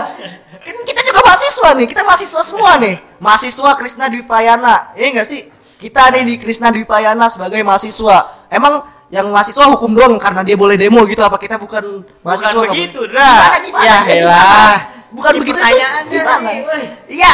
Kan 0.65 0.77
kita 0.83 1.01
juga 1.07 1.21
mahasiswa 1.23 1.69
nih, 1.79 1.87
kita 1.87 2.03
mahasiswa 2.03 2.41
semua 2.43 2.73
nih. 2.83 2.99
Mahasiswa 3.23 3.71
Krisna 3.79 4.11
Dwi 4.11 4.27
Payana, 4.27 4.91
ya 4.99 5.07
enggak 5.15 5.29
sih? 5.31 5.47
Kita 5.79 6.11
nih 6.11 6.27
di 6.27 6.35
Krisna 6.43 6.75
Dwi 6.75 6.83
Payana 6.83 7.31
sebagai 7.31 7.63
mahasiswa. 7.63 8.49
Emang 8.51 8.83
yang 9.13 9.31
mahasiswa 9.31 9.71
hukum 9.71 9.95
doang 9.95 10.19
karena 10.19 10.43
dia 10.43 10.59
boleh 10.59 10.75
demo 10.75 11.07
gitu 11.07 11.23
apa 11.23 11.39
kita 11.39 11.55
bukan 11.61 12.03
mahasiswa 12.27 12.51
nggak 12.51 12.75
begitu, 12.75 13.01
gimana? 13.07 13.85
Ya, 13.87 13.99
elah. 14.11 14.77
Bukan 15.15 15.33
begitu 15.39 15.63
pertanyaannya. 15.63 16.23
Iya. 17.07 17.33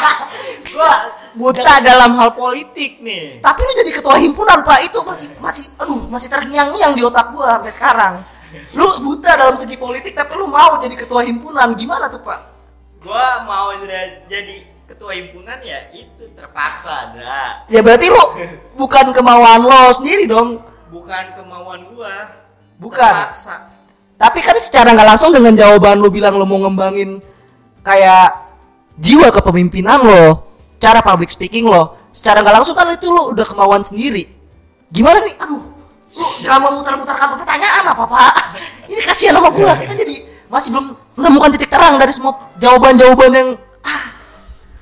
Gua 0.74 0.92
Buta 1.34 1.82
dalam 1.82 2.14
hal 2.14 2.30
politik 2.30 3.02
nih. 3.02 3.42
tapi 3.42 3.58
lu 3.66 3.72
jadi 3.82 3.90
ketua 3.90 4.22
himpunan 4.22 4.62
pak 4.62 4.86
itu 4.86 5.02
masih 5.02 5.34
masih 5.42 5.66
aduh 5.82 6.06
masih 6.06 6.30
terngiang-ngiang 6.30 6.94
di 6.94 7.02
otak 7.02 7.34
gua 7.34 7.58
sampai 7.58 7.72
sekarang 7.74 8.14
lu 8.72 8.86
buta 9.02 9.30
dalam 9.34 9.56
segi 9.58 9.76
politik 9.76 10.12
tapi 10.14 10.32
lu 10.34 10.46
mau 10.46 10.78
jadi 10.78 10.94
ketua 10.94 11.22
himpunan 11.24 11.74
gimana 11.74 12.06
tuh 12.08 12.22
pak 12.22 12.40
Gua 13.04 13.44
mau 13.44 13.68
jadi 14.24 14.64
ketua 14.88 15.12
himpunan 15.12 15.60
ya 15.60 15.92
itu 15.92 16.24
terpaksa, 16.32 17.12
Dra. 17.12 17.68
ya 17.68 17.84
berarti 17.84 18.08
lu 18.08 18.24
bukan 18.76 19.12
kemauan 19.12 19.60
lo 19.64 19.92
sendiri 19.92 20.24
dong 20.24 20.60
Bukan 20.88 21.24
kemauan 21.34 21.90
gua. 21.90 22.30
Bukan. 22.78 23.02
Terpaksa. 23.02 23.68
tapi 24.14 24.38
kan 24.40 24.56
secara 24.62 24.94
nggak 24.94 25.08
langsung 25.10 25.34
dengan 25.34 25.52
jawaban 25.58 25.98
lu 25.98 26.08
bilang 26.08 26.38
lu 26.38 26.46
mau 26.46 26.62
ngembangin 26.64 27.18
kayak 27.82 28.30
jiwa 28.96 29.28
kepemimpinan 29.34 30.00
lo 30.00 30.46
cara 30.78 31.02
public 31.02 31.28
speaking 31.28 31.66
lo 31.66 31.98
secara 32.14 32.40
nggak 32.40 32.62
langsung 32.62 32.78
kan 32.78 32.88
itu 32.94 33.10
lu 33.10 33.34
udah 33.34 33.42
kemauan 33.42 33.82
sendiri 33.82 34.30
gimana 34.88 35.18
nih 35.26 35.34
aduh 35.42 35.73
lu 36.14 36.26
jangan 36.46 36.60
memutar-mutarkan 36.70 37.28
pertanyaan 37.38 37.84
apa 37.90 38.04
pak 38.06 38.32
ini 38.86 39.00
kasihan 39.02 39.34
sama 39.34 39.50
gua 39.50 39.74
kita 39.78 39.94
jadi 39.98 40.14
masih 40.46 40.68
belum 40.70 40.86
menemukan 41.18 41.50
titik 41.58 41.70
terang 41.70 41.98
dari 41.98 42.12
semua 42.14 42.38
jawaban-jawaban 42.62 43.30
yang 43.34 43.48
ah, 43.82 44.02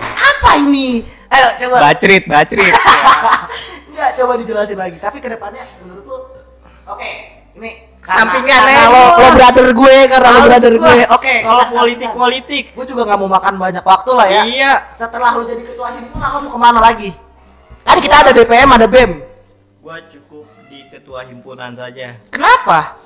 apa 0.03 0.51
ini 0.61 1.05
ayo 1.33 1.49
coba 1.65 1.77
Bacrit, 1.93 2.25
bacrit. 2.29 2.75
Enggak, 3.93 4.11
coba 4.17 4.33
dijelasin 4.41 4.79
lagi. 4.81 4.97
Tapi 4.97 5.21
ke 5.21 5.29
depannya 5.29 5.69
menurut 5.85 6.05
lu, 6.09 6.17
oke, 6.89 7.11
ini 7.61 7.93
Sampingan 8.03 8.67
karena 8.67 8.73
aja 8.83 8.87
lo, 8.91 9.05
lo 9.15 9.29
brother 9.37 9.69
gue, 9.71 9.97
karena 10.11 10.29
lo 10.33 10.39
Males 10.43 10.49
brother 10.51 10.75
gua. 10.75 10.91
gue. 10.91 11.03
Oke, 11.13 11.35
Kalau 11.45 11.65
politik-politik. 11.71 12.65
gue 12.75 12.87
juga 12.89 13.03
nggak 13.07 13.19
mau 13.21 13.31
makan 13.31 13.55
banyak 13.61 13.85
waktu 13.85 14.11
lah 14.17 14.27
ya. 14.27 14.43
Iya. 14.43 14.73
Setelah 14.91 15.39
lo 15.39 15.47
jadi 15.47 15.63
ketua 15.63 15.93
himpunan, 15.95 16.29
lo 16.35 16.39
mau 16.43 16.51
ke 16.51 16.59
mana 16.59 16.81
lagi? 16.83 17.11
Kan 17.87 18.01
kita 18.03 18.27
ada 18.27 18.31
BPM, 18.35 18.69
ada 18.75 18.87
BEM. 18.91 19.11
Gua 19.85 19.97
cukup 20.09 20.32
ketua 21.13 21.29
himpunan 21.29 21.77
saja. 21.77 22.17
Kenapa? 22.33 22.97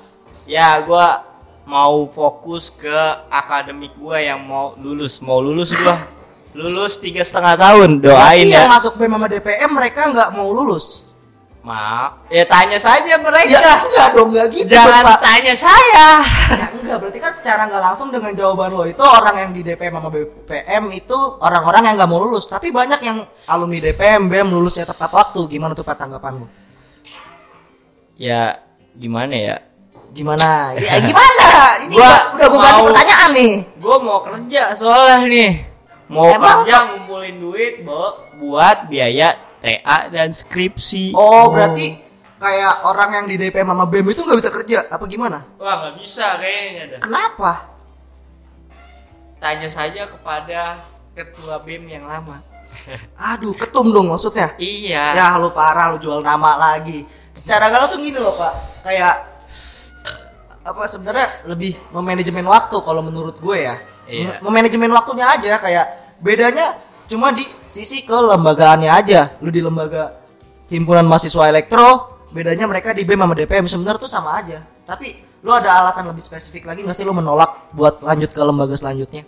Ya, 0.47 0.79
gua 0.79 1.27
mau 1.67 2.07
fokus 2.07 2.71
ke 2.71 2.95
akademik 3.27 3.99
gua 3.99 4.15
yang 4.23 4.39
mau 4.47 4.79
lulus. 4.79 5.19
Mau 5.19 5.43
lulus 5.43 5.75
gua. 5.75 6.07
Lulus 6.55 7.03
tiga 7.03 7.19
setengah 7.19 7.59
tahun. 7.59 7.99
Doain 7.99 8.15
Berarti 8.15 8.47
yang 8.47 8.71
ya. 8.71 8.71
masuk 8.71 8.95
BEM 8.95 9.11
sama 9.11 9.27
DPM 9.27 9.71
mereka 9.75 10.07
nggak 10.07 10.39
mau 10.39 10.55
lulus. 10.55 11.11
Maaf. 11.67 12.23
Ya 12.31 12.47
tanya 12.47 12.79
saja 12.79 13.19
mereka. 13.19 13.59
Ya 13.59 13.75
enggak 13.83 14.09
dong, 14.15 14.31
enggak 14.31 14.55
gitu 14.55 14.71
Jangan 14.71 15.03
Pak. 15.03 15.19
tanya 15.19 15.53
saya. 15.59 16.07
Ya 16.47 16.67
enggak, 16.79 16.97
berarti 17.03 17.19
kan 17.19 17.31
secara 17.35 17.67
nggak 17.67 17.83
langsung 17.91 18.07
dengan 18.07 18.31
jawaban 18.31 18.71
lo 18.71 18.87
itu 18.87 19.03
orang 19.03 19.35
yang 19.35 19.51
di 19.51 19.67
DPM 19.67 19.99
sama 19.99 20.07
BPM 20.07 20.95
itu 20.95 21.17
orang-orang 21.43 21.91
yang 21.91 21.99
nggak 21.99 22.07
mau 22.07 22.23
lulus. 22.23 22.47
Tapi 22.47 22.71
banyak 22.71 23.03
yang 23.03 23.27
alumni 23.51 23.83
DPM, 23.83 24.31
BEM 24.31 24.47
lulusnya 24.47 24.87
tepat 24.87 25.11
waktu. 25.11 25.43
Gimana 25.51 25.75
tuh 25.75 25.83
Pak 25.83 25.99
tanggapanmu? 25.99 26.66
Ya 28.17 28.65
gimana 28.93 29.33
ya? 29.33 29.55
Gimana? 30.11 30.73
Ya 30.81 30.97
gimana? 30.97 31.47
Ini 31.85 31.93
Gua 31.93 32.11
udah 32.33 32.47
gua 32.49 32.61
ganti 32.65 32.81
pertanyaan 32.89 33.29
nih. 33.31 33.53
Gue 33.77 33.95
mau 34.01 34.19
kerja 34.25 34.63
soalnya 34.73 35.17
nih. 35.29 35.51
Mau 36.09 36.25
Emang? 36.25 36.63
kerja 36.65 36.75
ngumpulin 36.89 37.35
duit 37.37 37.73
bu- 37.85 38.17
buat 38.41 38.89
biaya 38.89 39.37
TA 39.61 40.09
dan 40.09 40.31
skripsi. 40.33 41.11
Oh, 41.13 41.51
berarti 41.51 41.99
kayak 42.37 42.85
orang 42.85 43.09
yang 43.21 43.25
di 43.27 43.35
DPM 43.35 43.69
sama 43.69 43.85
BEM 43.85 44.13
itu 44.13 44.21
nggak 44.23 44.39
bisa 44.39 44.51
kerja 44.53 44.77
apa 44.87 45.05
gimana? 45.05 45.43
Wah 45.59 45.75
nggak 45.83 45.95
bisa 45.99 46.37
kayaknya 46.39 46.83
dah. 46.97 46.99
Kenapa? 47.03 47.51
Tanya 49.37 49.69
saja 49.69 50.09
kepada 50.09 50.81
ketua 51.13 51.61
BEM 51.61 51.85
yang 51.91 52.05
lama. 52.09 52.41
Aduh, 53.33 53.53
ketum 53.53 53.93
dong 53.93 54.09
maksudnya. 54.09 54.53
Iya. 54.57 55.13
Ya 55.13 55.25
lu 55.37 55.49
parah 55.53 55.93
lu 55.93 55.97
jual 56.01 56.25
nama 56.25 56.57
lagi. 56.57 57.05
Secara 57.37 57.69
nggak 57.69 57.81
langsung 57.85 58.01
gini 58.01 58.17
loh 58.17 58.33
pak, 58.33 58.53
kayak 58.81 59.15
apa 60.67 60.83
sebenarnya 60.89 61.47
lebih 61.47 61.77
memanajemen 61.93 62.43
waktu 62.43 62.75
kalau 62.81 62.99
menurut 62.99 63.37
gue 63.39 63.57
ya. 63.61 63.75
Iya. 64.09 64.41
Mem- 64.41 64.51
Memanajemen 64.51 64.91
waktunya 64.91 65.29
aja 65.29 65.53
kayak 65.61 65.85
bedanya 66.19 66.75
cuma 67.07 67.31
di 67.31 67.45
sisi 67.69 68.03
kelembagaannya 68.03 68.89
aja. 68.91 69.37
Lu 69.39 69.47
di 69.47 69.61
lembaga 69.63 70.17
himpunan 70.67 71.07
mahasiswa 71.07 71.47
elektro, 71.47 72.19
bedanya 72.35 72.67
mereka 72.67 72.91
di 72.91 73.07
BEM 73.07 73.23
sama 73.23 73.33
DPM 73.37 73.65
sebenarnya 73.69 74.01
tuh 74.01 74.11
sama 74.11 74.35
aja. 74.43 74.59
Tapi 74.83 75.23
lu 75.45 75.53
ada 75.53 75.71
alasan 75.85 76.09
lebih 76.09 76.25
spesifik 76.25 76.67
lagi 76.67 76.83
nggak 76.83 76.97
sih 76.97 77.05
lu 77.07 77.15
menolak 77.15 77.71
buat 77.71 78.03
lanjut 78.03 78.33
ke 78.35 78.41
lembaga 78.43 78.75
selanjutnya? 78.75 79.23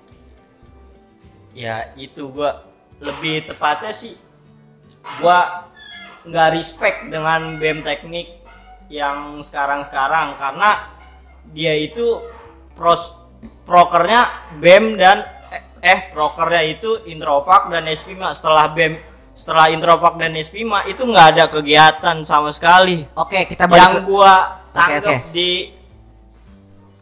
Ya 1.56 1.92
itu 1.96 2.28
gua 2.28 2.68
lebih 3.00 3.48
tepatnya 3.48 3.96
sih 3.96 4.16
gua 5.24 5.69
nggak 6.28 6.50
respect 6.56 7.08
dengan 7.08 7.56
BEM 7.56 7.84
teknik 7.86 8.28
yang 8.92 9.40
sekarang-sekarang 9.46 10.36
karena 10.36 10.92
dia 11.54 11.74
itu 11.78 12.24
pros 12.74 13.16
prokernya 13.64 14.28
BEM 14.58 14.98
dan 14.98 15.24
eh, 15.54 15.64
eh 15.86 16.00
prokernya 16.12 16.64
itu 16.66 17.06
Introvac 17.08 17.70
dan 17.70 17.86
SPIMA 17.88 18.34
setelah 18.34 18.74
BEM 18.74 18.98
setelah 19.38 19.72
Introvac 19.72 20.20
dan 20.20 20.36
SPIMA 20.36 20.90
itu 20.92 21.06
nggak 21.06 21.28
ada 21.38 21.46
kegiatan 21.48 22.18
sama 22.28 22.52
sekali 22.52 23.08
Oke, 23.16 23.48
kita 23.48 23.70
yang 23.70 23.72
balik 23.72 23.92
ke- 24.04 24.06
gua 24.10 24.34
tangkap 24.76 25.24
oke. 25.24 25.32
di 25.32 25.72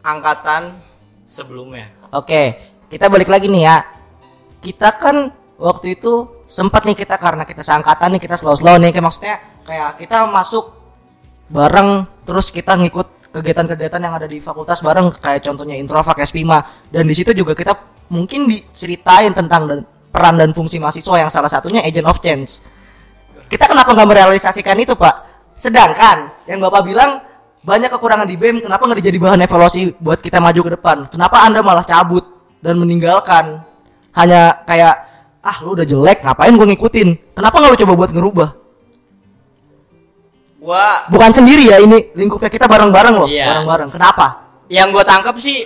angkatan 0.04 0.78
sebelumnya 1.26 1.98
Oke, 2.08 2.56
kita 2.88 3.12
balik 3.12 3.28
lagi 3.28 3.52
nih 3.52 3.68
ya. 3.68 3.84
Kita 4.64 4.96
kan 4.96 5.28
waktu 5.60 5.92
itu 5.92 6.24
sempat 6.48 6.88
nih 6.88 6.96
kita 6.96 7.20
karena 7.20 7.44
kita 7.44 7.60
seangkatan 7.60 8.16
nih 8.16 8.20
kita 8.24 8.40
slow-slow 8.40 8.80
nih 8.80 8.90
kayak 8.90 9.04
maksudnya 9.04 9.36
kayak 9.68 10.00
kita 10.00 10.24
masuk 10.24 10.72
bareng 11.52 12.08
terus 12.24 12.48
kita 12.48 12.72
ngikut 12.80 13.32
kegiatan-kegiatan 13.36 14.00
yang 14.00 14.16
ada 14.16 14.24
di 14.24 14.40
fakultas 14.40 14.80
bareng 14.80 15.12
kayak 15.20 15.44
contohnya 15.44 15.76
Introvac 15.76 16.16
Espima 16.24 16.64
dan 16.88 17.04
di 17.04 17.12
situ 17.12 17.36
juga 17.36 17.52
kita 17.52 17.76
mungkin 18.08 18.48
diceritain 18.48 19.36
tentang 19.36 19.68
dan, 19.68 19.78
peran 20.08 20.40
dan 20.40 20.50
fungsi 20.56 20.80
mahasiswa 20.80 21.28
yang 21.28 21.30
salah 21.30 21.52
satunya 21.52 21.84
agent 21.84 22.08
of 22.08 22.16
change. 22.24 22.64
Kita 23.48 23.68
kenapa 23.68 23.92
nggak 23.92 24.08
merealisasikan 24.08 24.76
itu 24.80 24.96
pak? 24.96 25.28
Sedangkan 25.60 26.32
yang 26.48 26.64
bapak 26.64 26.84
bilang 26.84 27.20
banyak 27.60 27.92
kekurangan 27.92 28.24
di 28.24 28.40
BEM, 28.40 28.64
kenapa 28.64 28.88
nggak 28.88 28.98
dijadi 29.04 29.18
bahan 29.20 29.40
evaluasi 29.44 29.80
buat 30.00 30.24
kita 30.24 30.40
maju 30.40 30.60
ke 30.64 30.70
depan? 30.80 30.96
Kenapa 31.12 31.44
anda 31.44 31.60
malah 31.60 31.84
cabut 31.84 32.24
dan 32.64 32.80
meninggalkan? 32.80 33.60
Hanya 34.16 34.64
kayak 34.64 34.94
ah 35.40 35.56
lu 35.60 35.72
udah 35.72 35.82
jelek, 35.82 36.18
ngapain 36.20 36.52
gue 36.52 36.66
ngikutin? 36.68 37.08
Kenapa 37.32 37.54
nggak 37.56 37.70
lu 37.70 37.80
coba 37.80 37.94
buat 37.94 38.10
ngerubah? 38.10 38.48
gua 40.58 41.06
Bukan 41.06 41.30
sendiri 41.32 41.64
ya 41.64 41.78
ini 41.78 42.10
lingkupnya 42.12 42.50
kita 42.50 42.66
bareng-bareng 42.66 43.14
loh, 43.16 43.26
Iya. 43.26 43.46
bareng-bareng. 43.48 43.88
Kenapa? 43.90 44.26
yang 44.68 44.92
gue 44.92 45.00
tangkap 45.00 45.32
sih 45.38 45.64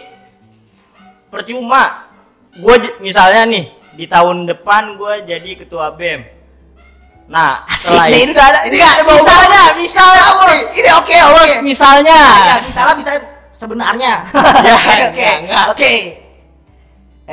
percuma 1.26 2.06
gue 2.54 2.74
misalnya 3.00 3.42
nih 3.44 3.66
di 3.92 4.06
tahun 4.06 4.46
depan 4.46 4.94
gue 4.94 5.26
jadi 5.26 5.50
ketua 5.58 5.90
bem 5.90 6.22
nah 7.26 7.66
Asik 7.66 7.90
setelah 7.90 8.06
nih, 8.06 8.20
ini 8.20 8.30
udah 8.30 8.46
ada, 8.46 8.60
ini 8.62 8.76
Enggak, 8.76 8.92
ada 8.92 9.02
bau- 9.02 9.16
misalnya 9.16 9.62
misalnya 9.74 10.22
Tahu 10.22 10.36
bos. 10.36 10.46
nih, 10.46 10.60
ini 10.76 10.90
oke 10.92 11.14
oke. 11.18 11.34
Bos, 11.34 11.52
misalnya 11.64 12.18
Ya, 12.22 12.54
misalnya 12.60 12.94
bisa 12.94 13.10
sebenarnya. 13.50 14.12
Ya, 14.62 14.74
Oke, 15.10 15.28
oke. 15.66 15.92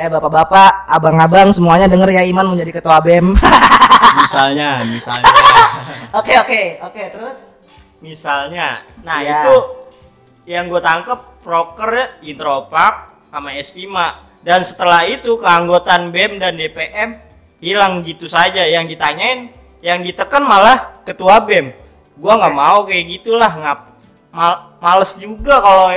Eh 0.00 0.08
bapak-bapak, 0.08 0.88
abang-abang 0.88 1.52
semuanya 1.52 1.84
denger 1.84 2.08
ya 2.08 2.24
Iman 2.24 2.48
menjadi 2.48 2.80
ketua 2.80 3.04
BEM. 3.04 3.36
misalnya 4.24 4.80
misalnya. 4.80 5.28
Oke 6.18 6.34
oke 6.34 6.62
oke 6.82 7.02
terus. 7.12 7.60
misalnya. 8.00 8.80
Nah 9.04 9.20
Ya. 9.20 9.44
itu 9.44 9.54
yang 10.48 10.66
gue 10.66 10.80
tangkap 10.80 11.38
proker 11.44 12.16
intropak 12.24 13.12
sama 13.28 13.52
SPIMA 13.54 14.06
dan 14.40 14.64
setelah 14.64 15.04
itu 15.04 15.36
keanggotaan 15.36 16.08
BEM 16.10 16.40
dan 16.40 16.56
DPM 16.56 17.20
hilang 17.60 18.00
gitu 18.00 18.24
saja. 18.24 18.64
Yang 18.64 18.96
ditanyain 18.96 19.52
yang 19.84 20.00
ditekan 20.00 20.40
malah 20.42 21.04
ketua 21.04 21.44
BEM 21.44 21.76
gua 22.16 22.36
nggak 22.36 22.56
mau 22.56 22.84
kayak 22.84 23.04
gitulah 23.10 23.48
ngap 23.48 23.78
mal- 24.28 24.76
males 24.76 25.12
juga 25.16 25.60
kalau 25.60 25.92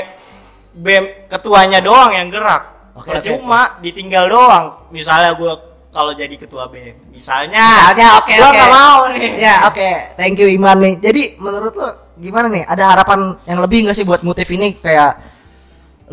BEM 0.75 1.27
ketuanya 1.27 1.79
doang 1.79 2.11
yang 2.11 2.27
gerak 2.27 2.72
Oke, 2.93 3.09
percuma 3.09 3.81
ditinggal 3.81 4.29
doang 4.29 4.65
misalnya 4.93 5.33
gua 5.33 5.57
kalau 5.89 6.13
jadi 6.13 6.33
ketua 6.37 6.69
BEM 6.69 7.09
misalnya 7.09 7.57
Misalnya 7.65 8.07
oke 8.21 8.33
gua 8.33 8.45
oke. 8.49 8.53
nggak 8.57 8.69
mau 8.71 8.99
nih 9.13 9.29
Ya 9.41 9.55
oke, 9.65 9.89
thank 10.13 10.37
you 10.37 10.49
Iman 10.49 10.77
nih. 10.77 10.93
Jadi 11.01 11.23
menurut 11.37 11.73
lo 11.73 11.89
gimana 12.17 12.49
nih? 12.49 12.65
Ada 12.65 12.93
harapan 12.93 13.37
yang 13.49 13.59
lebih 13.61 13.89
nggak 13.89 13.97
sih 13.97 14.05
buat 14.05 14.21
motif 14.21 14.45
ini 14.53 14.77
kayak 14.77 15.11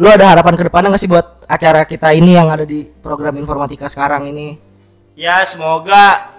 lo 0.00 0.08
ada 0.08 0.32
harapan 0.32 0.56
ke 0.56 0.64
depannya 0.68 0.88
nggak 0.92 1.02
sih 1.04 1.10
buat 1.10 1.44
acara 1.44 1.84
kita 1.84 2.16
ini 2.16 2.32
yang 2.32 2.48
ada 2.48 2.64
di 2.64 2.88
program 2.88 3.36
informatika 3.36 3.84
sekarang 3.84 4.24
ini? 4.28 4.56
Ya 5.16 5.44
semoga 5.44 6.32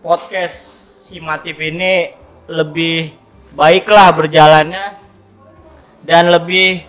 podcast 0.00 0.80
Himatif 1.12 1.60
ini 1.60 2.16
lebih 2.48 3.12
baiklah 3.52 4.08
berjalannya 4.16 4.96
dan 6.00 6.32
lebih 6.32 6.84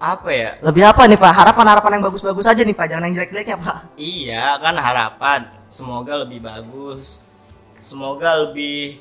apa 0.00 0.28
ya? 0.32 0.50
Lebih 0.64 0.82
apa 0.82 1.04
nih 1.04 1.14
Pak? 1.14 1.28
Harapan-harapan 1.30 2.00
yang 2.00 2.04
bagus-bagus 2.08 2.48
aja 2.48 2.64
nih 2.64 2.72
Pak, 2.72 2.86
jangan 2.88 3.04
yang 3.04 3.14
jelek-jeleknya 3.14 3.56
Pak. 3.60 3.76
Iya 3.94 4.56
kan 4.56 4.74
harapan 4.74 5.40
semoga 5.68 6.24
lebih 6.24 6.40
bagus. 6.40 7.20
Semoga 7.76 8.48
lebih 8.48 8.96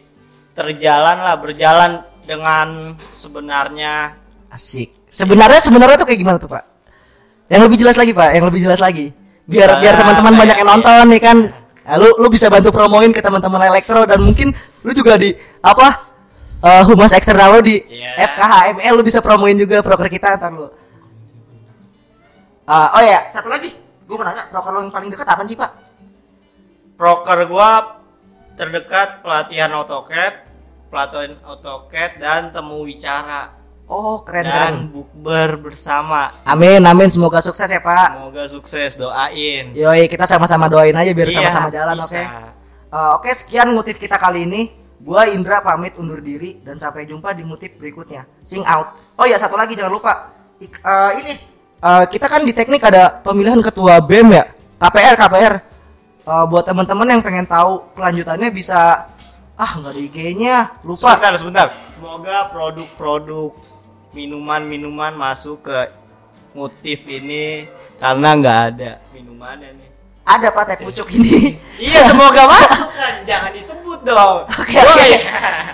terjalan 0.52 1.18
lah 1.18 1.36
berjalan 1.36 1.92
dengan 2.24 3.00
sebenarnya 3.00 4.20
Asik. 4.50 4.92
Sebenarnya 5.08 5.62
sebenarnya 5.62 5.96
tuh 5.96 6.06
kayak 6.06 6.20
gimana 6.20 6.38
tuh 6.38 6.52
Pak? 6.52 6.64
Yang 7.48 7.62
lebih 7.66 7.78
jelas 7.80 7.96
lagi 7.96 8.12
Pak, 8.12 8.30
yang 8.36 8.46
lebih 8.46 8.62
jelas 8.62 8.80
lagi. 8.80 9.08
Biar 9.48 9.80
biar 9.80 9.94
teman-teman 9.96 10.30
kayak- 10.30 10.42
banyak 10.44 10.58
yang 10.58 10.70
nonton 10.70 11.04
nih 11.10 11.22
kan. 11.24 11.38
Nah, 11.90 11.96
lu 11.98 12.10
lu 12.20 12.28
bisa 12.30 12.52
bantu 12.52 12.70
promoin 12.70 13.10
ke 13.10 13.18
teman-teman 13.18 13.66
elektro 13.66 14.06
dan 14.06 14.22
mungkin 14.22 14.54
lu 14.84 14.92
juga 14.92 15.16
di 15.16 15.32
apa? 15.64 16.12
eh, 16.60 16.84
humas 16.84 17.16
eksternal 17.16 17.56
lu 17.56 17.64
di 17.64 17.80
Iya. 17.80 18.36
FKHML 18.36 18.92
lu 18.92 19.00
bisa 19.02 19.24
promoin 19.24 19.56
juga 19.56 19.80
proker 19.80 20.12
kita 20.12 20.36
ntar 20.36 20.52
lu. 20.52 20.68
Ah, 22.69 22.93
oh 22.93 23.01
ya, 23.01 23.34
satu 23.34 23.49
lagi. 23.49 23.73
Gue 24.05 24.13
mau 24.13 24.21
nanya, 24.21 24.45
proker 24.47 24.69
lu 24.69 24.79
yang 24.86 24.93
paling 24.93 25.10
dekat 25.10 25.25
apa 25.25 25.41
sih, 25.43 25.58
Pak? 25.58 25.71
proker 26.99 27.47
gua 27.47 28.03
terdekat 28.53 29.23
pelatihan 29.23 29.71
AutoCAD, 29.71 30.34
pelatihan 30.91 31.39
AutoCAD 31.41 32.12
dan 32.19 32.51
temu 32.51 32.84
wicara. 32.84 33.55
Oh, 33.89 34.21
keren 34.21 34.45
keren. 34.45 34.53
dan 34.53 34.73
bukber 34.93 35.58
bersama. 35.58 36.29
Amin, 36.45 36.84
amin. 36.86 37.10
Semoga 37.10 37.41
sukses 37.41 37.65
ya, 37.65 37.82
Pak. 37.82 38.19
Semoga 38.19 38.43
sukses 38.45 38.93
doain. 38.93 39.73
Yoi, 39.73 40.05
kita 40.05 40.29
sama-sama 40.29 40.69
doain 40.69 40.93
aja 40.93 41.10
biar 41.10 41.25
Iya, 41.25 41.38
sama-sama 41.41 41.73
jalan, 41.73 41.95
bisa. 41.97 42.05
oke? 42.05 42.21
Uh, 42.89 43.10
Oke, 43.17 43.29
sekian 43.34 43.73
motif 43.73 43.97
kita 43.97 44.19
kali 44.19 44.45
ini. 44.45 44.62
Gua 44.99 45.25
Indra 45.25 45.63
pamit 45.63 45.95
undur 45.95 46.19
diri 46.19 46.60
dan 46.62 46.75
sampai 46.77 47.08
jumpa 47.08 47.32
di 47.32 47.41
motif 47.41 47.79
berikutnya. 47.79 48.27
Sing 48.43 48.62
out. 48.62 48.93
Oh 49.15 49.25
ya, 49.25 49.39
satu 49.39 49.55
lagi 49.55 49.73
jangan 49.73 49.95
lupa. 49.95 50.36
Ik- 50.60 50.84
uh, 50.84 51.15
ini 51.15 51.39
uh, 51.84 52.04
kita 52.08 52.26
kan 52.28 52.44
di 52.44 52.54
teknik 52.56 52.84
ada 52.84 53.20
pemilihan 53.24 53.60
ketua 53.63 54.00
BEM 54.04 54.36
ya. 54.36 54.46
KPR, 54.80 55.15
KPR. 55.20 55.54
Uh, 56.24 56.46
buat 56.46 56.63
teman-teman 56.68 57.08
yang 57.10 57.22
pengen 57.26 57.48
tahu 57.48 57.89
kelanjutannya 57.98 58.54
bisa 58.54 59.10
ah 59.60 59.72
nggak 59.76 59.92
ada 59.92 60.00
IG-nya, 60.00 60.56
lupa. 60.88 61.18
Sebentar, 61.20 61.34
sebentar. 61.36 61.68
Semoga 61.92 62.48
produk-produk 62.54 63.52
minuman-minuman 64.15 65.12
masuk 65.18 65.68
ke 65.68 65.78
motif 66.56 67.04
ini 67.06 67.70
karena 68.02 68.30
nggak 68.39 68.60
ada 68.74 68.92
minumannya 69.13 69.70
nih. 69.76 69.89
ada 70.30 70.54
pak 70.54 70.63
teh 70.70 70.78
pucuk 70.86 71.10
ini 71.18 71.58
Iya 71.82 72.06
semoga 72.06 72.46
masuk 72.46 72.89
kan, 72.94 73.13
jangan 73.26 73.50
disebut 73.50 74.00
dong. 74.06 74.46
Oke 74.62 74.78
oke. 74.78 74.94
Woy. 75.02 75.13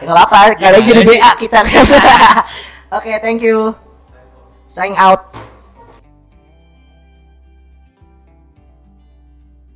Gak 0.06 0.14
apa-apa, 0.16 0.40
kalian 0.56 0.82
Gimana 0.86 1.02
jadi? 1.04 1.16
BA 1.20 1.32
kita. 1.40 1.60
Oke, 2.96 3.12
thank 3.20 3.42
you. 3.44 3.74
Sign 4.70 4.96
out. 4.96 5.34